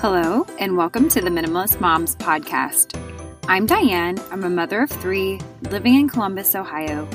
Hello, 0.00 0.46
and 0.58 0.76
welcome 0.76 1.08
to 1.08 1.22
the 1.22 1.30
Minimalist 1.30 1.80
Moms 1.80 2.16
Podcast. 2.16 3.00
I'm 3.48 3.64
Diane. 3.64 4.18
I'm 4.30 4.44
a 4.44 4.50
mother 4.50 4.82
of 4.82 4.90
three 4.90 5.40
living 5.70 5.94
in 5.94 6.06
Columbus, 6.06 6.54
Ohio. 6.54 7.08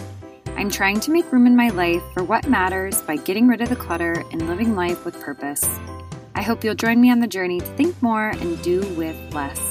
I'm 0.58 0.72
trying 0.72 1.00
to 1.02 1.12
make 1.12 1.32
room 1.32 1.46
in 1.46 1.56
my 1.56 1.70
life 1.70 2.02
for 2.16 2.24
what 2.24 2.50
matters 2.50 3.00
by 3.04 3.18
getting 3.18 3.48
rid 3.48 3.62
of 3.62 3.70
the 3.70 3.76
clutter 3.76 4.26
and 4.32 4.48
living 4.48 4.76
life 4.76 5.06
with 5.06 5.22
purpose. 5.22 5.64
I 6.34 6.42
hope 6.42 6.64
you'll 6.64 6.74
join 6.74 7.00
me 7.00 7.12
on 7.12 7.20
the 7.20 7.28
journey 7.28 7.60
to 7.60 7.66
think 7.78 8.02
more 8.02 8.30
and 8.30 8.60
do 8.64 8.80
with 8.96 9.32
less. 9.32 9.62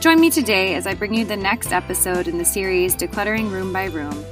Join 0.00 0.20
me 0.20 0.28
today 0.28 0.74
as 0.74 0.86
I 0.86 0.92
bring 0.92 1.14
you 1.14 1.24
the 1.24 1.36
next 1.36 1.72
episode 1.72 2.28
in 2.28 2.36
the 2.36 2.44
series 2.44 2.94
Decluttering 2.94 3.50
Room 3.50 3.72
by 3.72 3.86
Room. 3.86 4.26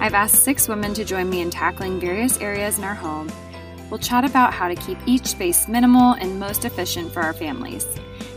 I've 0.00 0.14
asked 0.14 0.44
six 0.44 0.66
women 0.66 0.94
to 0.94 1.04
join 1.04 1.28
me 1.28 1.42
in 1.42 1.50
tackling 1.50 2.00
various 2.00 2.40
areas 2.40 2.78
in 2.78 2.84
our 2.84 2.94
home 2.94 3.30
we'll 3.94 4.00
chat 4.00 4.24
about 4.24 4.52
how 4.52 4.66
to 4.66 4.74
keep 4.74 4.98
each 5.06 5.24
space 5.24 5.68
minimal 5.68 6.14
and 6.14 6.40
most 6.40 6.64
efficient 6.64 7.12
for 7.12 7.22
our 7.22 7.32
families. 7.32 7.86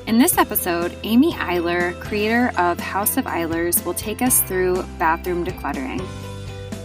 In 0.06 0.20
this 0.20 0.38
episode, 0.38 0.96
Amy 1.02 1.34
Eiler, 1.34 2.00
creator 2.00 2.52
of 2.60 2.80
House 2.80 3.18
of 3.18 3.26
Eilers, 3.26 3.84
will 3.84 3.96
take 3.96 4.22
us 4.22 4.40
through 4.42 4.84
bathroom 5.00 5.44
decluttering. 5.44 6.08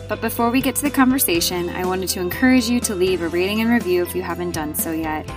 But 0.09 0.23
before 0.23 0.51
we 0.51 0.63
get 0.63 0.75
to 0.77 0.83
the 0.83 0.91
conversation, 0.91 1.69
I 1.69 1.85
wanted 1.85 2.09
to 2.11 2.21
encourage 2.21 2.71
you 2.71 2.81
to 2.81 2.95
leave 2.95 3.21
a 3.21 3.29
rating 3.29 3.61
and 3.61 3.69
review 3.69 4.03
if 4.05 4.15
you 4.15 4.23
haven't 4.23 4.53
done 4.53 4.75
so 4.75 4.91
yet. 4.91 5.31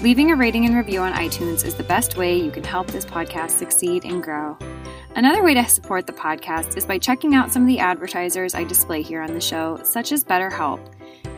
Leaving 0.00 0.30
a 0.30 0.36
rating 0.36 0.64
and 0.64 0.74
review 0.74 1.00
on 1.00 1.12
iTunes 1.12 1.66
is 1.66 1.74
the 1.74 1.84
best 1.84 2.16
way 2.16 2.38
you 2.40 2.50
can 2.50 2.64
help 2.64 2.86
this 2.86 3.04
podcast 3.04 3.50
succeed 3.50 4.06
and 4.06 4.22
grow. 4.22 4.56
Another 5.14 5.42
way 5.42 5.52
to 5.52 5.64
support 5.68 6.06
the 6.06 6.14
podcast 6.14 6.78
is 6.78 6.86
by 6.86 6.96
checking 6.96 7.34
out 7.34 7.52
some 7.52 7.60
of 7.60 7.68
the 7.68 7.80
advertisers 7.80 8.54
I 8.54 8.64
display 8.64 9.02
here 9.02 9.20
on 9.20 9.34
the 9.34 9.42
show, 9.42 9.78
such 9.84 10.10
as 10.10 10.24
BetterHelp. 10.24 10.80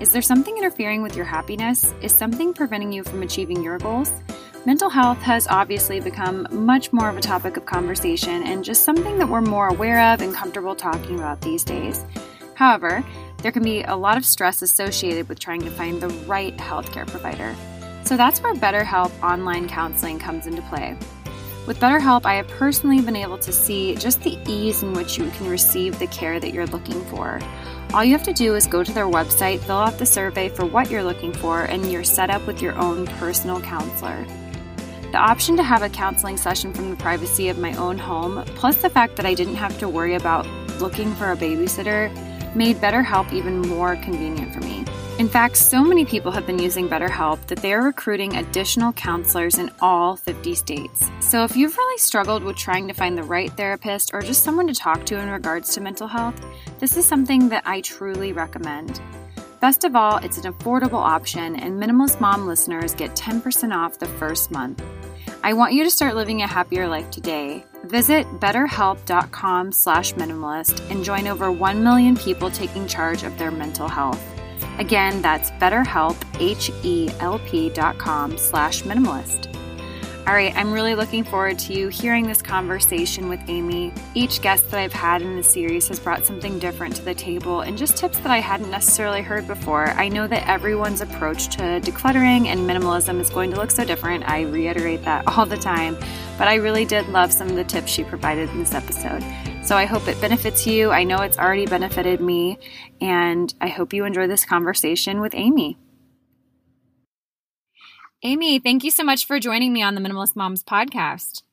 Is 0.01 0.12
there 0.12 0.23
something 0.23 0.57
interfering 0.57 1.02
with 1.02 1.16
your 1.16 1.24
happiness? 1.24 1.95
Is 2.02 2.15
something 2.15 2.55
preventing 2.55 2.93
you 2.93 3.05
from 3.05 3.23
achieving 3.23 3.63
your 3.63 3.79
goals? 3.79 4.10
Mental 4.66 4.91
health 4.91 5.18
has 5.18 5.49
obviously 5.49 6.01
become 6.01 6.46
much 6.51 6.93
more 6.93 7.09
of 7.09 7.16
a 7.16 7.21
topic 7.21 7.57
of 7.57 7.66
conversation 7.66 8.43
and 8.43 8.65
just 8.65 8.82
something 8.82 9.18
that 9.18 9.29
we're 9.29 9.40
more 9.40 9.68
aware 9.68 10.13
of 10.13 10.21
and 10.21 10.35
comfortable 10.35 10.74
talking 10.74 11.16
about 11.16 11.40
these 11.40 11.65
days. 11.65 12.05
However, 12.55 13.02
there 13.38 13.52
can 13.52 13.63
be 13.63 13.82
a 13.82 13.96
lot 13.96 14.18
of 14.18 14.24
stress 14.27 14.60
associated 14.60 15.29
with 15.29 15.38
trying 15.38 15.63
to 15.63 15.71
find 15.71 16.01
the 16.01 16.10
right 16.27 16.55
healthcare 16.59 17.07
provider. 17.07 17.57
So 18.05 18.16
that's 18.16 18.43
where 18.43 18.55
BetterHelp 18.55 19.10
online 19.23 19.66
counseling 19.66 20.18
comes 20.18 20.46
into 20.46 20.60
play. 20.62 20.96
With 21.66 21.79
BetterHelp, 21.79 22.27
I 22.27 22.35
have 22.35 22.49
personally 22.49 23.01
been 23.01 23.16
able 23.16 23.38
to 23.38 23.52
see 23.52 23.95
just 23.95 24.23
the 24.23 24.38
ease 24.46 24.83
in 24.83 24.93
which 24.93 25.18
you 25.18 25.30
can 25.30 25.49
receive 25.49 25.99
the 25.99 26.07
care 26.09 26.40
that 26.40 26.52
you're 26.52 26.66
looking 26.66 27.02
for. 27.07 27.38
All 27.93 28.05
you 28.05 28.13
have 28.13 28.23
to 28.23 28.33
do 28.33 28.55
is 28.55 28.69
go 28.69 28.85
to 28.85 28.93
their 28.93 29.07
website, 29.07 29.59
fill 29.59 29.79
out 29.79 29.99
the 29.99 30.07
survey 30.07 30.49
for 30.49 30.65
what 30.65 30.93
you're 30.93 31.02
looking 31.02 31.33
for, 31.33 31.65
and 31.65 31.91
you're 31.91 32.05
set 32.05 32.30
up 32.30 32.46
with 32.46 32.63
your 32.63 32.79
own 32.79 33.09
personal 33.19 33.60
counselor. 33.60 34.24
The 35.10 35.19
option 35.19 35.57
to 35.57 35.65
have 35.65 35.83
a 35.83 35.88
counseling 35.88 36.37
session 36.37 36.73
from 36.73 36.91
the 36.91 36.96
privacy 36.96 37.49
of 37.49 37.59
my 37.59 37.74
own 37.74 37.99
home, 37.99 38.45
plus 38.55 38.80
the 38.80 38.91
fact 38.91 39.16
that 39.16 39.27
I 39.27 39.35
didn't 39.35 39.57
have 39.57 39.77
to 39.80 39.88
worry 39.88 40.15
about 40.15 40.46
looking 40.79 41.13
for 41.16 41.33
a 41.33 41.37
babysitter, 41.37 42.15
made 42.55 42.77
BetterHelp 42.77 43.33
even 43.33 43.61
more 43.61 43.96
convenient 43.96 44.55
for 44.55 44.61
me. 44.61 44.80
In 45.21 45.29
fact, 45.29 45.59
so 45.59 45.85
many 45.85 46.07
people 46.07 46.32
have 46.32 46.46
been 46.46 46.59
using 46.59 46.88
BetterHelp 46.88 47.46
that 47.49 47.59
they 47.59 47.74
are 47.74 47.82
recruiting 47.82 48.37
additional 48.37 48.90
counselors 48.95 49.59
in 49.59 49.71
all 49.82 50.16
50 50.16 50.54
states. 50.54 51.10
So 51.21 51.45
if 51.45 51.54
you've 51.54 51.77
really 51.77 51.99
struggled 51.99 52.43
with 52.43 52.57
trying 52.57 52.88
to 52.88 52.95
find 52.95 53.18
the 53.18 53.23
right 53.23 53.54
therapist 53.54 54.15
or 54.15 54.23
just 54.23 54.43
someone 54.43 54.66
to 54.68 54.73
talk 54.73 55.04
to 55.04 55.18
in 55.18 55.29
regards 55.29 55.74
to 55.74 55.82
mental 55.82 56.09
health, 56.09 56.43
this 56.79 56.96
is 56.96 57.04
something 57.04 57.51
that 57.51 57.65
I 57.66 57.82
truly 57.82 58.32
recommend. 58.32 58.99
Best 59.60 59.85
of 59.85 59.95
all, 59.95 60.16
it's 60.16 60.38
an 60.38 60.51
affordable 60.51 60.95
option, 60.95 61.55
and 61.55 61.79
Minimalist 61.79 62.18
Mom 62.18 62.46
listeners 62.46 62.95
get 62.95 63.15
10% 63.15 63.77
off 63.77 63.99
the 63.99 64.06
first 64.06 64.50
month. 64.50 64.82
I 65.45 65.53
want 65.53 65.75
you 65.75 65.84
to 65.84 65.91
start 65.91 66.15
living 66.15 66.41
a 66.41 66.47
happier 66.47 66.89
life 66.89 67.11
today. 67.11 67.62
Visit 67.84 68.27
betterhelp.com 68.41 69.72
slash 69.72 70.15
minimalist 70.15 70.81
and 70.91 71.05
join 71.05 71.27
over 71.27 71.53
1 71.53 71.84
million 71.84 72.16
people 72.16 72.50
taking 72.50 72.87
charge 72.87 73.22
of 73.22 73.37
their 73.37 73.50
mental 73.50 73.87
health. 73.87 74.40
Again, 74.78 75.22
that's 75.22 75.50
betterhelp, 75.53 76.16
H-E-L-P 76.41 77.71
dot 77.71 77.98
com 77.98 78.38
slash 78.38 78.82
minimalist. 78.82 79.47
All 80.26 80.34
right, 80.34 80.54
I'm 80.54 80.71
really 80.71 80.94
looking 80.94 81.25
forward 81.25 81.59
to 81.60 81.72
you 81.72 81.88
hearing 81.88 82.26
this 82.26 82.43
conversation 82.43 83.28
with 83.28 83.41
Amy. 83.48 83.93
Each 84.15 84.41
guest 84.41 84.71
that 84.71 84.78
I've 84.78 84.93
had 84.93 85.22
in 85.22 85.34
the 85.34 85.43
series 85.43 85.88
has 85.88 85.98
brought 85.98 86.25
something 86.25 86.59
different 86.59 86.94
to 86.97 87.03
the 87.03 87.15
table 87.15 87.62
and 87.62 87.76
just 87.76 87.97
tips 87.97 88.19
that 88.19 88.31
I 88.31 88.38
hadn't 88.38 88.71
necessarily 88.71 89.22
heard 89.22 89.48
before. 89.48 89.88
I 89.91 90.09
know 90.09 90.28
that 90.28 90.47
everyone's 90.47 91.00
approach 91.00 91.48
to 91.56 91.81
decluttering 91.81 92.47
and 92.47 92.60
minimalism 92.60 93.19
is 93.19 93.31
going 93.31 93.50
to 93.53 93.56
look 93.56 93.71
so 93.71 93.84
different. 93.84 94.28
I 94.28 94.42
reiterate 94.42 95.03
that 95.04 95.25
all 95.27 95.47
the 95.47 95.56
time, 95.56 95.97
but 96.38 96.47
I 96.47 96.56
really 96.56 96.84
did 96.84 97.09
love 97.09 97.32
some 97.32 97.48
of 97.48 97.56
the 97.56 97.65
tips 97.65 97.91
she 97.91 98.04
provided 98.04 98.50
in 98.50 98.60
this 98.60 98.75
episode. 98.75 99.25
So 99.71 99.77
I 99.77 99.85
hope 99.85 100.09
it 100.09 100.21
benefits 100.21 100.67
you. 100.67 100.91
I 100.91 101.05
know 101.05 101.19
it's 101.19 101.39
already 101.39 101.65
benefited 101.65 102.21
me, 102.21 102.59
and 103.01 103.55
I 103.61 103.69
hope 103.69 103.93
you 103.93 104.05
enjoy 104.05 104.27
this 104.27 104.45
conversation 104.45 105.21
with 105.21 105.33
Amy. 105.33 105.79
Amy, 108.25 108.59
thank 108.59 108.83
you 108.83 108.91
so 108.91 109.05
much 109.05 109.25
for 109.25 109.39
joining 109.39 109.73
me 109.73 109.81
on 109.81 109.95
the 109.95 110.01
Minimalist 110.01 110.35
Moms 110.35 110.65
podcast. 110.65 111.45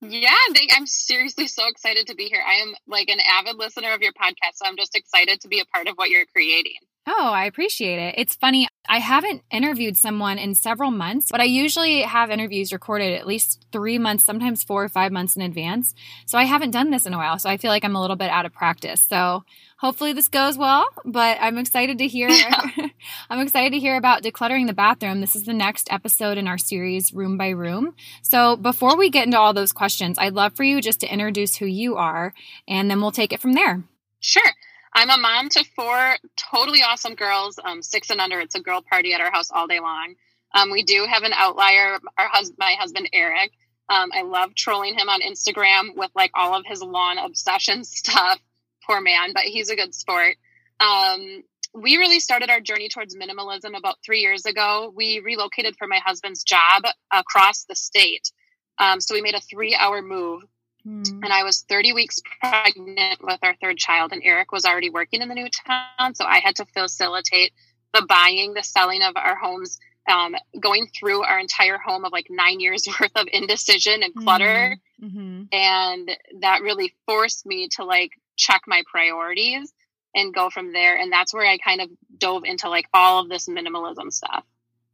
Yeah, 0.00 0.34
I'm 0.76 0.86
seriously 0.86 1.48
so 1.48 1.66
excited 1.68 2.06
to 2.06 2.14
be 2.14 2.24
here. 2.24 2.42
I 2.46 2.62
am 2.62 2.74
like 2.86 3.08
an 3.08 3.18
avid 3.20 3.56
listener 3.56 3.92
of 3.94 4.00
your 4.00 4.12
podcast, 4.12 4.56
so 4.56 4.66
I'm 4.66 4.76
just 4.76 4.96
excited 4.96 5.40
to 5.40 5.48
be 5.48 5.60
a 5.60 5.64
part 5.64 5.88
of 5.88 5.96
what 5.96 6.10
you're 6.10 6.26
creating. 6.26 6.76
Oh, 7.10 7.30
I 7.32 7.46
appreciate 7.46 7.98
it. 7.98 8.14
It's 8.18 8.34
funny. 8.34 8.68
I 8.86 8.98
haven't 8.98 9.42
interviewed 9.50 9.96
someone 9.96 10.38
in 10.38 10.54
several 10.54 10.90
months, 10.90 11.28
but 11.30 11.40
I 11.40 11.44
usually 11.44 12.02
have 12.02 12.30
interviews 12.30 12.70
recorded 12.70 13.18
at 13.18 13.26
least 13.26 13.64
three 13.72 13.98
months, 13.98 14.24
sometimes 14.24 14.62
four 14.62 14.84
or 14.84 14.88
five 14.90 15.10
months 15.10 15.34
in 15.34 15.42
advance. 15.42 15.94
So 16.26 16.36
I 16.36 16.44
haven't 16.44 16.72
done 16.72 16.90
this 16.90 17.06
in 17.06 17.14
a 17.14 17.16
while. 17.16 17.38
So 17.38 17.48
I 17.48 17.56
feel 17.56 17.70
like 17.70 17.84
I'm 17.84 17.96
a 17.96 18.00
little 18.00 18.16
bit 18.16 18.30
out 18.30 18.44
of 18.44 18.52
practice. 18.52 19.00
So 19.00 19.44
hopefully 19.78 20.12
this 20.12 20.28
goes 20.28 20.58
well, 20.58 20.86
but 21.04 21.38
I'm 21.40 21.56
excited 21.58 21.98
to 21.98 22.06
hear 22.06 22.28
I'm 23.30 23.40
excited 23.40 23.72
to 23.72 23.78
hear 23.78 23.96
about 23.96 24.22
decluttering 24.22 24.66
the 24.66 24.72
bathroom. 24.72 25.20
This 25.20 25.34
is 25.34 25.44
the 25.44 25.54
next 25.54 25.90
episode 25.90 26.36
in 26.36 26.46
our 26.46 26.58
series 26.58 27.12
Room 27.12 27.36
by 27.38 27.50
Room. 27.50 27.94
So 28.22 28.56
before 28.56 28.96
we 28.96 29.10
get 29.10 29.26
into 29.26 29.38
all 29.38 29.54
those 29.54 29.72
questions, 29.72 30.18
I'd 30.18 30.34
love 30.34 30.54
for 30.54 30.64
you 30.64 30.80
just 30.80 31.00
to 31.00 31.12
introduce 31.12 31.56
who 31.56 31.66
you 31.66 31.96
are 31.96 32.34
and 32.66 32.90
then 32.90 33.00
we'll 33.00 33.12
take 33.12 33.32
it 33.32 33.40
from 33.40 33.54
there. 33.54 33.84
Sure. 34.20 34.50
I'm 34.94 35.10
a 35.10 35.16
mom 35.16 35.48
to 35.50 35.64
four 35.76 36.16
totally 36.36 36.82
awesome 36.82 37.14
girls, 37.14 37.58
um, 37.62 37.82
six 37.82 38.10
and 38.10 38.20
under. 38.20 38.40
It's 38.40 38.56
a 38.56 38.60
girl 38.60 38.82
party 38.82 39.14
at 39.14 39.20
our 39.20 39.30
house 39.30 39.50
all 39.50 39.66
day 39.66 39.80
long. 39.80 40.14
Um, 40.54 40.70
we 40.70 40.82
do 40.82 41.06
have 41.08 41.22
an 41.22 41.32
outlier, 41.34 41.98
our 42.16 42.28
husband, 42.28 42.56
my 42.58 42.74
husband 42.78 43.08
Eric. 43.12 43.52
Um, 43.90 44.10
I 44.12 44.22
love 44.22 44.54
trolling 44.54 44.94
him 44.98 45.08
on 45.08 45.20
Instagram 45.20 45.96
with 45.96 46.10
like 46.14 46.30
all 46.34 46.54
of 46.54 46.64
his 46.66 46.82
lawn 46.82 47.18
obsession 47.18 47.84
stuff. 47.84 48.40
Poor 48.88 49.00
man, 49.00 49.32
but 49.34 49.44
he's 49.44 49.70
a 49.70 49.76
good 49.76 49.94
sport. 49.94 50.36
Um, 50.80 51.42
we 51.74 51.96
really 51.96 52.20
started 52.20 52.50
our 52.50 52.60
journey 52.60 52.88
towards 52.88 53.16
minimalism 53.16 53.76
about 53.76 53.96
three 54.04 54.20
years 54.20 54.46
ago. 54.46 54.92
We 54.94 55.20
relocated 55.20 55.76
for 55.76 55.86
my 55.86 55.98
husband's 55.98 56.42
job 56.42 56.84
across 57.12 57.64
the 57.64 57.76
state. 57.76 58.30
Um, 58.78 59.00
so 59.00 59.14
we 59.14 59.22
made 59.22 59.34
a 59.34 59.40
three 59.40 59.74
hour 59.74 60.00
move 60.00 60.42
Mm. 60.88 61.20
And 61.22 61.32
I 61.32 61.42
was 61.42 61.62
30 61.68 61.92
weeks 61.92 62.20
pregnant 62.40 63.22
with 63.22 63.38
our 63.42 63.54
third 63.60 63.76
child, 63.78 64.12
and 64.12 64.22
Eric 64.24 64.52
was 64.52 64.64
already 64.64 64.90
working 64.90 65.22
in 65.22 65.28
the 65.28 65.34
new 65.34 65.48
town. 65.66 66.14
So 66.14 66.24
I 66.24 66.38
had 66.38 66.56
to 66.56 66.64
facilitate 66.66 67.52
the 67.92 68.06
buying, 68.08 68.54
the 68.54 68.62
selling 68.62 69.02
of 69.02 69.16
our 69.16 69.36
homes, 69.36 69.78
um, 70.08 70.34
going 70.58 70.88
through 70.98 71.22
our 71.22 71.38
entire 71.38 71.78
home 71.78 72.04
of 72.04 72.12
like 72.12 72.28
nine 72.30 72.60
years 72.60 72.86
worth 73.00 73.12
of 73.16 73.26
indecision 73.32 74.02
and 74.02 74.14
clutter. 74.14 74.76
Mm-hmm. 75.02 75.42
And 75.52 76.10
that 76.40 76.62
really 76.62 76.94
forced 77.06 77.44
me 77.44 77.68
to 77.72 77.84
like 77.84 78.12
check 78.38 78.62
my 78.66 78.82
priorities 78.90 79.72
and 80.14 80.34
go 80.34 80.48
from 80.48 80.72
there. 80.72 80.96
And 80.96 81.12
that's 81.12 81.34
where 81.34 81.46
I 81.46 81.58
kind 81.58 81.80
of 81.80 81.90
dove 82.16 82.44
into 82.44 82.68
like 82.68 82.86
all 82.94 83.20
of 83.20 83.28
this 83.28 83.48
minimalism 83.48 84.12
stuff. 84.12 84.44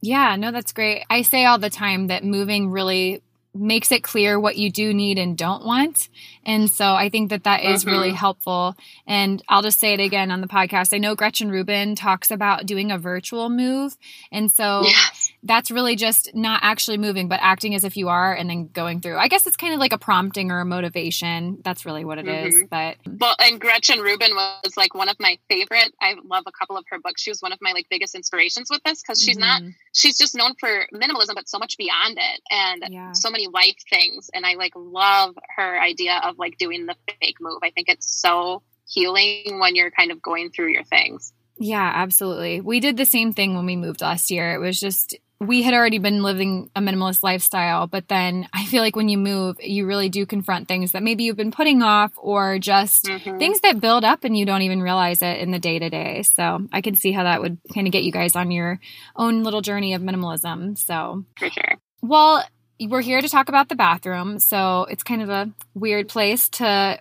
Yeah, 0.01 0.37
no, 0.37 0.51
that's 0.51 0.73
great. 0.73 1.05
I 1.09 1.23
say 1.23 1.45
all 1.45 1.59
the 1.59 1.71
time 1.71 2.09
that 2.09 2.25
moving 2.25 2.71
really 2.71 3.23
makes 3.55 3.93
it 3.93 4.03
clear 4.03 4.39
what 4.39 4.57
you 4.57 4.71
do 4.71 4.93
need 4.93 5.19
and 5.19 5.39
don't 5.39 5.65
want. 5.65 6.09
And 6.47 6.71
so 6.71 6.95
I 6.95 7.09
think 7.09 7.31
that 7.31 7.45
that 7.45 7.65
is 7.65 7.87
really 7.87 8.09
mm-hmm. 8.09 8.17
helpful. 8.17 8.77
And 9.07 9.43
I'll 9.49 9.63
just 9.63 9.81
say 9.81 9.95
it 9.95 10.01
again 10.01 10.31
on 10.31 10.41
the 10.41 10.47
podcast. 10.47 10.95
I 10.95 10.99
know 10.99 11.15
Gretchen 11.15 11.51
Rubin 11.51 11.95
talks 11.95 12.31
about 12.31 12.67
doing 12.67 12.91
a 12.91 12.99
virtual 12.99 13.49
move. 13.49 13.97
And 14.31 14.51
so 14.51 14.83
yes. 14.85 15.33
that's 15.43 15.71
really 15.71 15.97
just 15.97 16.35
not 16.35 16.61
actually 16.63 16.99
moving, 16.99 17.29
but 17.29 17.41
acting 17.43 17.75
as 17.75 17.85
if 17.85 17.97
you 17.97 18.09
are 18.09 18.35
and 18.35 18.49
then 18.49 18.69
going 18.69 19.01
through. 19.01 19.17
I 19.17 19.29
guess 19.29 19.47
it's 19.47 19.57
kind 19.57 19.75
of 19.75 19.81
like 19.81 19.93
a 19.93 19.99
prompting 19.99 20.51
or 20.51 20.61
a 20.61 20.65
motivation. 20.65 21.59
That's 21.65 21.87
really 21.87 22.05
what 22.05 22.19
it 22.19 22.27
mm-hmm. 22.27 22.49
is. 22.49 22.65
But 22.71 22.97
well, 23.07 23.37
and 23.39 23.61
Gretchen 23.61 24.01
Rubin 24.01 24.35
was 24.35 24.77
like 24.77 24.95
one 24.95 25.09
of 25.09 25.17
my 25.19 25.39
favorite. 25.49 25.95
I 26.01 26.15
love 26.25 26.45
a 26.47 26.53
couple 26.53 26.77
of 26.77 26.85
her 26.91 26.99
books. 26.99 27.23
She 27.23 27.31
was 27.31 27.41
one 27.41 27.53
of 27.53 27.59
my 27.61 27.73
like 27.73 27.87
biggest 27.89 28.15
inspirations 28.15 28.69
with 28.71 28.83
this 28.85 29.03
because 29.03 29.21
she's 29.21 29.39
mm-hmm. 29.39 29.65
not, 29.65 29.75
she's 29.93 30.19
just 30.19 30.35
known 30.35 30.55
for 30.59 30.87
minimalism, 30.93 31.35
but 31.35 31.49
so 31.49 31.59
much 31.59 31.77
beyond 31.79 32.19
it. 32.19 32.41
And 32.51 32.85
yeah. 32.91 33.13
so 33.13 33.31
many 33.31 33.47
life 33.47 33.77
things. 33.91 34.31
And 34.35 34.45
I 34.45 34.55
like 34.55 34.73
love 34.77 35.37
her 35.57 35.81
idea 35.81 36.21
of 36.25 36.34
like 36.39 36.59
doing 36.59 36.87
the 36.87 36.97
fake 37.21 37.37
move. 37.41 37.61
I 37.63 37.71
think 37.71 37.89
it's 37.89 38.21
so 38.21 38.63
healing 38.87 39.59
when 39.61 39.75
you're 39.75 39.91
kind 39.91 40.11
of 40.11 40.21
going 40.23 40.51
through 40.51 40.73
your 40.73 40.85
things. 40.85 41.33
Yeah, 41.57 41.91
absolutely. 41.95 42.61
We 42.61 42.81
did 42.81 42.97
the 42.97 43.07
same 43.07 43.33
thing 43.33 43.55
when 43.55 43.67
we 43.67 43.77
moved 43.77 44.01
last 44.01 44.31
year. 44.31 44.55
It 44.55 44.59
was 44.59 44.81
just 44.81 45.17
we 45.41 45.63
had 45.63 45.75
already 45.75 45.99
been 45.99 46.23
living 46.23 46.71
a 46.75 46.81
minimalist 46.81 47.23
lifestyle, 47.23 47.87
but 47.87 48.09
then 48.09 48.49
I 48.53 48.65
feel 48.65 48.83
like 48.83 48.97
when 48.97 49.09
you 49.09 49.19
move, 49.19 49.57
you 49.61 49.87
really 49.87 50.09
do 50.09 50.27
confront 50.27 50.69
things 50.69 50.93
that 50.93 51.03
maybe 51.03 51.25
you've 51.25 51.37
been 51.37 51.51
putting 51.51 51.83
off 51.83 52.13
or 52.17 52.59
just 52.59 53.05
mm-hmm. 53.05 53.39
things 53.39 53.61
that 53.61 53.81
build 53.81 54.05
up 54.05 54.25
and 54.25 54.37
you 54.37 54.47
don't 54.47 54.63
even 54.63 54.81
realize 54.81 55.23
it 55.23 55.39
in 55.39 55.51
the 55.51 55.59
day 55.59 55.79
to 55.79 55.91
day. 55.91 56.23
So 56.23 56.67
I 56.73 56.81
can 56.81 56.95
see 56.95 57.13
how 57.13 57.25
that 57.25 57.41
would 57.41 57.59
kind 57.73 57.87
of 57.87 57.93
get 57.93 58.05
you 58.05 58.13
guys 58.13 58.37
on 58.37 58.51
your 58.51 58.81
own 59.17 59.43
little 59.43 59.61
journey 59.61 59.95
of 59.95 60.03
minimalism. 60.03 60.79
So, 60.79 61.25
for 61.39 61.51
sure. 61.51 61.79
Well, 62.01 62.45
we're 62.81 63.01
here 63.01 63.21
to 63.21 63.29
talk 63.29 63.49
about 63.49 63.69
the 63.69 63.77
bathroom. 63.77 64.39
So 64.39 64.87
it's 64.91 65.03
kind 65.03 65.23
of 65.23 65.29
a 65.29 65.51
weird 65.75 66.09
place 66.09 66.49
to 66.51 66.99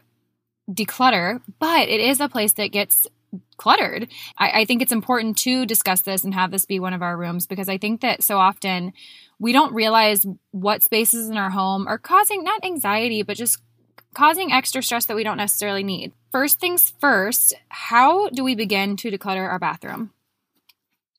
declutter, 0.71 1.41
but 1.59 1.89
it 1.89 1.99
is 1.99 2.19
a 2.19 2.29
place 2.29 2.53
that 2.53 2.71
gets 2.71 3.07
cluttered. 3.57 4.07
I, 4.37 4.61
I, 4.61 4.65
think 4.65 4.81
it's 4.81 4.91
important 4.91 5.37
to 5.39 5.65
discuss 5.65 6.01
this 6.01 6.23
and 6.23 6.33
have 6.35 6.51
this 6.51 6.65
be 6.65 6.79
one 6.79 6.93
of 6.93 7.01
our 7.01 7.17
rooms 7.17 7.47
because 7.47 7.67
I 7.67 7.77
think 7.77 8.01
that 8.01 8.23
so 8.23 8.37
often 8.37 8.93
we 9.39 9.51
don't 9.51 9.73
realize 9.73 10.25
what 10.51 10.83
spaces 10.83 11.29
in 11.29 11.37
our 11.37 11.49
home 11.49 11.87
are 11.87 11.97
causing 11.97 12.43
not 12.43 12.63
anxiety, 12.63 13.23
but 13.23 13.35
just 13.35 13.59
causing 14.13 14.51
extra 14.51 14.83
stress 14.83 15.05
that 15.05 15.15
we 15.15 15.23
don't 15.23 15.37
necessarily 15.37 15.83
need. 15.83 16.11
First 16.31 16.59
things 16.59 16.93
first, 16.99 17.53
how 17.69 18.29
do 18.29 18.43
we 18.43 18.55
begin 18.55 18.97
to 18.97 19.09
declutter 19.09 19.47
our 19.49 19.59
bathroom? 19.59 20.11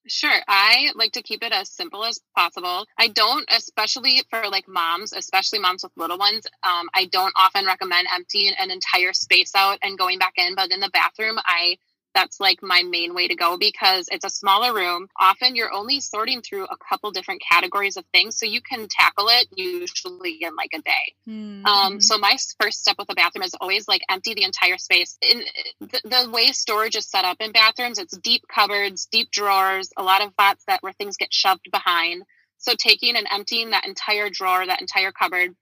Sure. 0.06 0.38
I 0.48 0.90
like 0.96 1.12
to 1.12 1.22
keep 1.22 1.42
it 1.42 1.52
as 1.52 1.70
simple 1.70 2.04
as 2.04 2.20
possible. 2.36 2.86
I 2.98 3.08
don't, 3.08 3.48
especially 3.50 4.22
for 4.28 4.48
like 4.50 4.68
moms, 4.68 5.12
especially 5.14 5.58
moms 5.60 5.82
with 5.82 5.92
little 5.96 6.18
ones, 6.18 6.46
um, 6.62 6.88
I 6.94 7.06
don't 7.06 7.32
often 7.38 7.64
recommend 7.64 8.08
emptying 8.14 8.52
an 8.58 8.70
entire 8.70 9.14
space 9.14 9.52
out 9.54 9.78
and 9.82 9.96
going 9.98 10.18
back 10.18 10.34
in. 10.36 10.54
But 10.54 10.72
in 10.72 10.80
the 10.80 10.90
bathroom, 10.90 11.38
I 11.46 11.78
that's 12.14 12.40
like 12.40 12.62
my 12.62 12.82
main 12.82 13.14
way 13.14 13.28
to 13.28 13.34
go 13.34 13.58
because 13.58 14.08
it's 14.10 14.24
a 14.24 14.30
smaller 14.30 14.72
room. 14.72 15.08
Often 15.18 15.56
you're 15.56 15.72
only 15.72 16.00
sorting 16.00 16.42
through 16.42 16.64
a 16.64 16.76
couple 16.76 17.10
different 17.10 17.42
categories 17.48 17.96
of 17.96 18.04
things, 18.12 18.38
so 18.38 18.46
you 18.46 18.60
can 18.60 18.86
tackle 18.88 19.28
it 19.28 19.48
usually 19.54 20.38
in 20.40 20.54
like 20.56 20.70
a 20.74 20.82
day. 20.82 21.14
Mm-hmm. 21.28 21.66
Um, 21.66 22.00
so 22.00 22.18
my 22.18 22.36
first 22.60 22.80
step 22.80 22.96
with 22.98 23.10
a 23.10 23.14
bathroom 23.14 23.42
is 23.42 23.54
always 23.60 23.88
like 23.88 24.02
empty 24.08 24.34
the 24.34 24.44
entire 24.44 24.78
space. 24.78 25.16
In 25.20 25.42
the, 25.80 26.00
the, 26.04 26.30
way 26.30 26.52
storage 26.52 26.96
is 26.96 27.08
set 27.08 27.24
up 27.24 27.36
in 27.40 27.52
bathrooms, 27.52 27.98
it's 27.98 28.16
deep 28.18 28.42
cupboards, 28.52 29.06
deep 29.10 29.30
drawers, 29.30 29.90
a 29.96 30.02
lot 30.02 30.24
of 30.24 30.30
spots 30.32 30.64
that 30.66 30.82
where 30.82 30.92
things 30.92 31.16
get 31.16 31.32
shoved 31.32 31.68
behind. 31.70 32.22
So 32.58 32.74
taking 32.78 33.16
and 33.16 33.26
emptying 33.30 33.70
that 33.70 33.86
entire 33.86 34.30
drawer, 34.30 34.64
that 34.64 34.80
entire 34.80 35.12
cupboard, 35.12 35.54